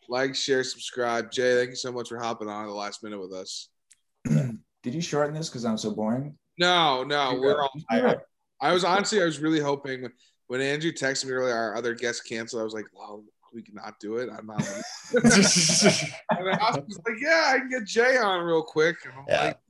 Like, 0.09 0.35
share, 0.35 0.65
subscribe. 0.65 1.31
Jay, 1.31 1.57
thank 1.57 1.71
you 1.71 1.77
so 1.77 1.93
much 1.93 2.09
for 2.09 2.19
hopping 2.19 2.49
on 2.49 2.65
at 2.65 2.67
the 2.69 2.73
last 2.73 3.03
minute 3.03 3.21
with 3.21 3.33
us. 3.33 3.69
Did 4.25 4.95
you 4.95 5.01
shorten 5.01 5.35
this 5.35 5.49
because 5.49 5.65
I'm 5.65 5.77
so 5.77 5.91
boring? 5.93 6.37
No, 6.59 7.05
no, 7.05 7.39
we're 7.41 7.61
all. 7.61 7.71
You're. 7.91 8.23
I 8.61 8.73
was 8.73 8.85
honestly, 8.85 9.21
I 9.21 9.25
was 9.25 9.39
really 9.41 9.61
hoping 9.61 10.03
when, 10.03 10.13
when 10.49 10.61
Andrew 10.61 10.93
texted 10.93 11.27
me 11.27 11.33
earlier, 11.33 11.55
our 11.55 11.77
other 11.77 11.95
guest 11.95 12.27
canceled. 12.29 12.61
I 12.61 12.65
was 12.65 12.75
like, 12.75 12.87
well, 12.95 13.25
we 13.55 13.63
cannot 13.63 13.99
do 14.01 14.17
it. 14.17 14.29
I'm 14.37 14.47
not. 14.47 14.63
and 15.15 15.25
then 15.25 16.59
I 16.61 16.71
was 16.87 17.01
like, 17.07 17.17
yeah, 17.21 17.45
I 17.55 17.59
can 17.59 17.69
get 17.71 17.85
Jay 17.87 18.17
on 18.17 18.45
real 18.45 18.63
quick. 18.63 18.97
And 19.05 19.13
I'm 19.15 19.25
Yeah. 19.29 19.45
like, 19.45 19.57
yay. 19.57 19.61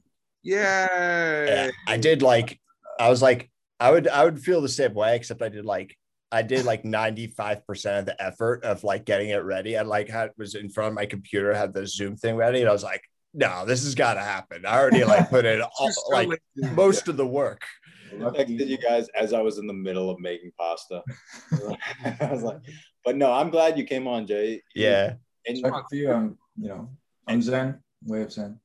Yeah, 0.42 1.70
I 1.86 1.96
did 1.96 2.22
like 2.22 2.58
I 2.98 3.08
was 3.08 3.22
like 3.22 3.50
I 3.78 3.90
would 3.90 4.08
I 4.08 4.24
would 4.24 4.40
feel 4.40 4.60
the 4.60 4.68
same 4.68 4.94
way 4.94 5.16
except 5.16 5.42
I 5.42 5.48
did 5.48 5.64
like 5.64 5.96
I 6.32 6.42
did 6.42 6.64
like 6.64 6.84
95% 6.84 7.98
of 7.98 8.06
the 8.06 8.22
effort 8.22 8.64
of 8.64 8.84
like 8.84 9.04
getting 9.04 9.30
it 9.30 9.42
ready. 9.42 9.76
I 9.76 9.82
like 9.82 10.08
had 10.08 10.30
was 10.38 10.54
in 10.54 10.70
front 10.70 10.88
of 10.88 10.94
my 10.94 11.06
computer, 11.06 11.52
had 11.52 11.74
the 11.74 11.86
Zoom 11.86 12.16
thing 12.16 12.36
ready, 12.36 12.60
and 12.60 12.68
I 12.68 12.72
was 12.72 12.84
like, 12.84 13.02
no, 13.34 13.64
this 13.66 13.84
has 13.84 13.94
got 13.94 14.14
to 14.14 14.20
happen. 14.20 14.64
I 14.64 14.78
already 14.78 15.04
like 15.04 15.28
put 15.28 15.44
in 15.44 15.60
all, 15.78 15.90
like 16.10 16.28
lazy. 16.28 16.74
most 16.74 17.08
of 17.08 17.16
the 17.16 17.26
work. 17.26 17.62
I 18.12 18.24
texted 18.24 18.66
you 18.66 18.78
guys 18.78 19.08
as 19.14 19.32
I 19.32 19.40
was 19.40 19.58
in 19.58 19.66
the 19.66 19.72
middle 19.72 20.10
of 20.10 20.18
making 20.20 20.52
pasta. 20.58 21.02
I 22.20 22.32
was 22.32 22.42
like, 22.42 22.58
but 23.04 23.16
no, 23.16 23.32
I'm 23.32 23.50
glad 23.50 23.78
you 23.78 23.84
came 23.84 24.08
on, 24.08 24.26
Jay. 24.26 24.62
Yeah. 24.74 25.14
And 25.46 25.58
Lucky 25.58 25.84
for 25.88 25.96
you, 25.96 26.12
I'm, 26.12 26.38
you 26.60 26.68
know, 26.68 26.90
I'm 27.26 27.40
Zen, 27.40 27.80
way 28.04 28.22
of 28.22 28.32
Zen. 28.32 28.58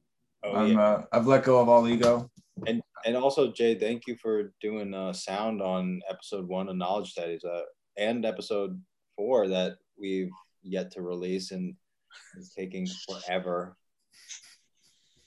Oh, 0.46 0.56
I'm, 0.56 0.72
yeah. 0.74 0.82
uh, 0.82 1.04
I've 1.12 1.28
let 1.28 1.43
go 1.43 1.60
of 1.60 1.70
all 1.70 1.88
ego. 1.88 2.30
and 2.68 2.82
and 3.06 3.16
also 3.16 3.52
Jay, 3.52 3.76
thank 3.76 4.08
you 4.08 4.16
for 4.16 4.54
doing 4.62 4.93
uh, 4.93 5.14
sound 5.14 5.62
on 5.62 6.02
episode 6.10 6.48
one 6.48 6.70
of 6.70 6.76
Knowledge 6.76 7.12
Studies 7.12 7.43
uh, 7.43 7.62
and 7.98 8.26
episode 8.26 8.82
four 9.16 9.48
that 9.48 9.78
we've 10.00 10.32
yet 10.64 10.91
to 10.91 11.02
release 11.02 11.52
and 11.52 11.76
it's 12.38 12.54
taking 12.54 12.88
forever. 13.08 13.78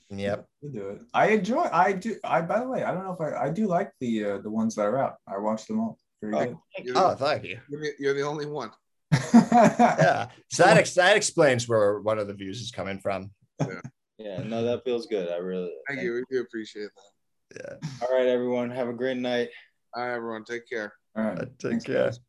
Yep. 0.09 0.45
We'll 0.61 0.71
do 0.71 0.89
it. 0.89 1.01
I 1.13 1.27
enjoy. 1.27 1.69
I 1.71 1.93
do. 1.93 2.17
I 2.23 2.41
by 2.41 2.59
the 2.59 2.67
way, 2.67 2.83
I 2.83 2.91
don't 2.93 3.03
know 3.03 3.13
if 3.13 3.21
I. 3.21 3.45
I 3.45 3.49
do 3.51 3.67
like 3.67 3.91
the 3.99 4.25
uh, 4.25 4.37
the 4.39 4.49
ones 4.49 4.73
that 4.75 4.81
are 4.87 4.97
out. 4.97 5.15
I 5.27 5.37
watched 5.37 5.67
them 5.67 5.79
all. 5.79 5.97
Very 6.21 6.33
Oh. 6.35 6.45
good. 6.75 6.85
You're, 6.85 6.97
Oh, 6.97 7.15
thank 7.15 7.43
you. 7.43 7.59
you're 7.69 7.81
the, 7.81 7.91
you're 7.99 8.13
the 8.15 8.23
only 8.23 8.45
one. 8.47 8.71
Yeah. 9.13 10.27
So 10.49 10.63
that, 10.63 10.77
ex- 10.77 10.95
that 10.95 11.15
explains 11.15 11.67
where 11.69 11.99
one 12.01 12.17
of 12.19 12.27
the 12.27 12.33
views 12.33 12.59
is 12.61 12.71
coming 12.71 12.99
from. 12.99 13.31
Yeah, 13.61 13.81
no, 14.19 14.63
that 14.63 14.83
feels 14.83 15.07
good. 15.07 15.29
I 15.29 15.37
really. 15.37 15.71
Thank 15.87 16.01
you. 16.01 16.13
We 16.13 16.23
do 16.37 16.41
appreciate 16.41 16.89
that. 16.95 17.81
Yeah. 17.81 17.89
All 18.01 18.15
right, 18.15 18.27
everyone. 18.27 18.69
Have 18.69 18.89
a 18.89 18.93
great 18.93 19.17
night. 19.17 19.49
All 19.95 20.05
right, 20.05 20.15
everyone. 20.15 20.43
Take 20.43 20.69
care. 20.69 20.93
All 21.15 21.23
right. 21.23 21.39
Take 21.39 21.71
Thanks, 21.71 21.85
care. 21.85 22.05
guys. 22.05 22.19